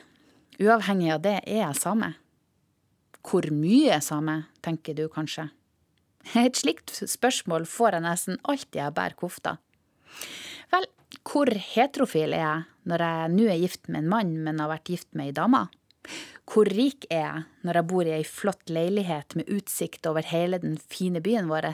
Uavhengig 0.59 1.12
av 1.14 1.22
det 1.22 1.37
er 1.44 1.61
jeg 1.61 1.79
same. 1.79 2.14
Hvor 3.26 3.46
mye 3.55 4.00
same, 4.02 4.40
tenker 4.66 4.96
du 4.98 5.07
kanskje. 5.12 5.48
Et 6.35 6.59
slikt 6.59 6.90
spørsmål 7.07 7.68
får 7.70 7.96
jeg 7.96 8.05
nesten 8.07 8.38
alltid 8.42 8.81
jeg 8.81 8.94
bærer 8.96 9.18
kofta. 9.18 9.57
Vel, 10.72 10.88
hvor 11.26 11.50
heterofil 11.50 12.35
er 12.35 12.42
jeg 12.42 12.64
når 12.90 13.05
jeg 13.07 13.35
nå 13.35 13.46
er 13.50 13.61
gift 13.62 13.88
med 13.88 14.02
en 14.02 14.11
mann, 14.11 14.33
men 14.42 14.62
har 14.62 14.72
vært 14.72 14.90
gift 14.90 15.12
med 15.14 15.31
ei 15.31 15.37
dame? 15.37 15.66
Hvor 16.46 16.68
rik 16.70 17.07
er 17.11 17.22
jeg 17.22 17.44
når 17.66 17.81
jeg 17.81 17.88
bor 17.90 18.09
i 18.09 18.14
ei 18.16 18.26
flott 18.26 18.70
leilighet 18.70 19.38
med 19.38 19.50
utsikt 19.50 20.07
over 20.07 20.26
hele 20.26 20.61
den 20.62 20.76
fine 20.79 21.22
byen 21.22 21.50
vår? 21.50 21.70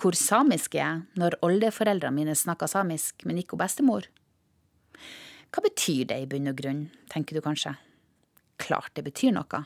Hvor 0.00 0.16
samisk 0.16 0.78
er 0.78 0.80
jeg 0.80 1.20
når 1.20 1.34
oldeforeldrene 1.44 2.16
mine 2.16 2.34
snakker 2.38 2.70
samisk, 2.72 3.20
men 3.28 3.42
ikke 3.42 3.58
bestemor? 3.60 4.06
Hva 5.52 5.64
betyr 5.66 6.06
det 6.08 6.16
i 6.22 6.28
bunn 6.30 6.48
og 6.48 6.56
grunn, 6.56 6.86
tenker 7.12 7.36
du 7.36 7.44
kanskje? 7.44 7.74
Klart 8.60 8.94
det 8.96 9.04
betyr 9.04 9.34
noe. 9.36 9.60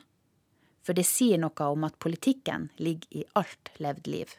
For 0.82 0.96
det 0.96 1.06
sier 1.06 1.38
noe 1.38 1.68
om 1.70 1.86
at 1.86 2.00
politikken 2.02 2.66
ligger 2.82 3.20
i 3.20 3.24
alt 3.38 3.70
levd 3.78 4.10
liv. 4.10 4.34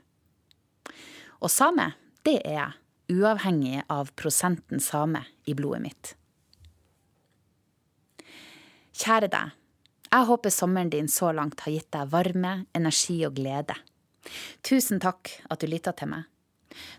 Og 1.39 1.47
same, 1.53 1.93
det 2.27 2.41
er 2.43 2.57
jeg, 2.57 2.77
uavhengig 3.15 3.85
av 3.87 4.11
prosenten 4.19 4.83
same 4.83 5.23
i 5.47 5.55
blodet 5.55 5.83
mitt. 5.85 6.13
Kjære 8.95 9.31
deg, 9.31 9.55
jeg 10.11 10.27
håper 10.27 10.51
sommeren 10.51 10.91
din 10.91 11.07
så 11.11 11.31
langt 11.35 11.63
har 11.63 11.71
gitt 11.71 11.91
deg 11.95 12.11
varme, 12.11 12.65
energi 12.75 13.21
og 13.27 13.35
glede. 13.39 13.79
Tusen 14.65 15.01
takk 15.03 15.31
at 15.49 15.61
du 15.61 15.69
lytta 15.69 15.93
til 15.95 16.11
meg. 16.13 16.25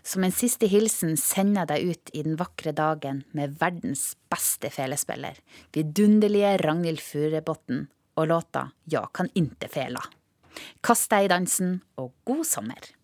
Som 0.01 0.25
en 0.25 0.33
siste 0.33 0.69
hilsen 0.71 1.17
sender 1.21 1.65
jeg 1.65 1.69
deg 1.69 1.91
ut 1.91 2.13
i 2.17 2.23
den 2.25 2.37
vakre 2.39 2.73
dagen 2.73 3.21
med 3.37 3.57
verdens 3.61 4.15
beste 4.31 4.71
felespiller, 4.73 5.37
vidunderlige 5.75 6.55
Ragnhild 6.63 7.03
Furubotn, 7.03 7.85
og 8.17 8.31
låta 8.31 8.71
Ja 8.89 9.05
kan 9.13 9.29
inte 9.35 9.69
fela. 9.69 10.01
Kast 10.81 11.11
deg 11.13 11.27
i 11.27 11.33
dansen, 11.35 11.81
og 12.01 12.15
god 12.25 12.45
sommer! 12.49 12.96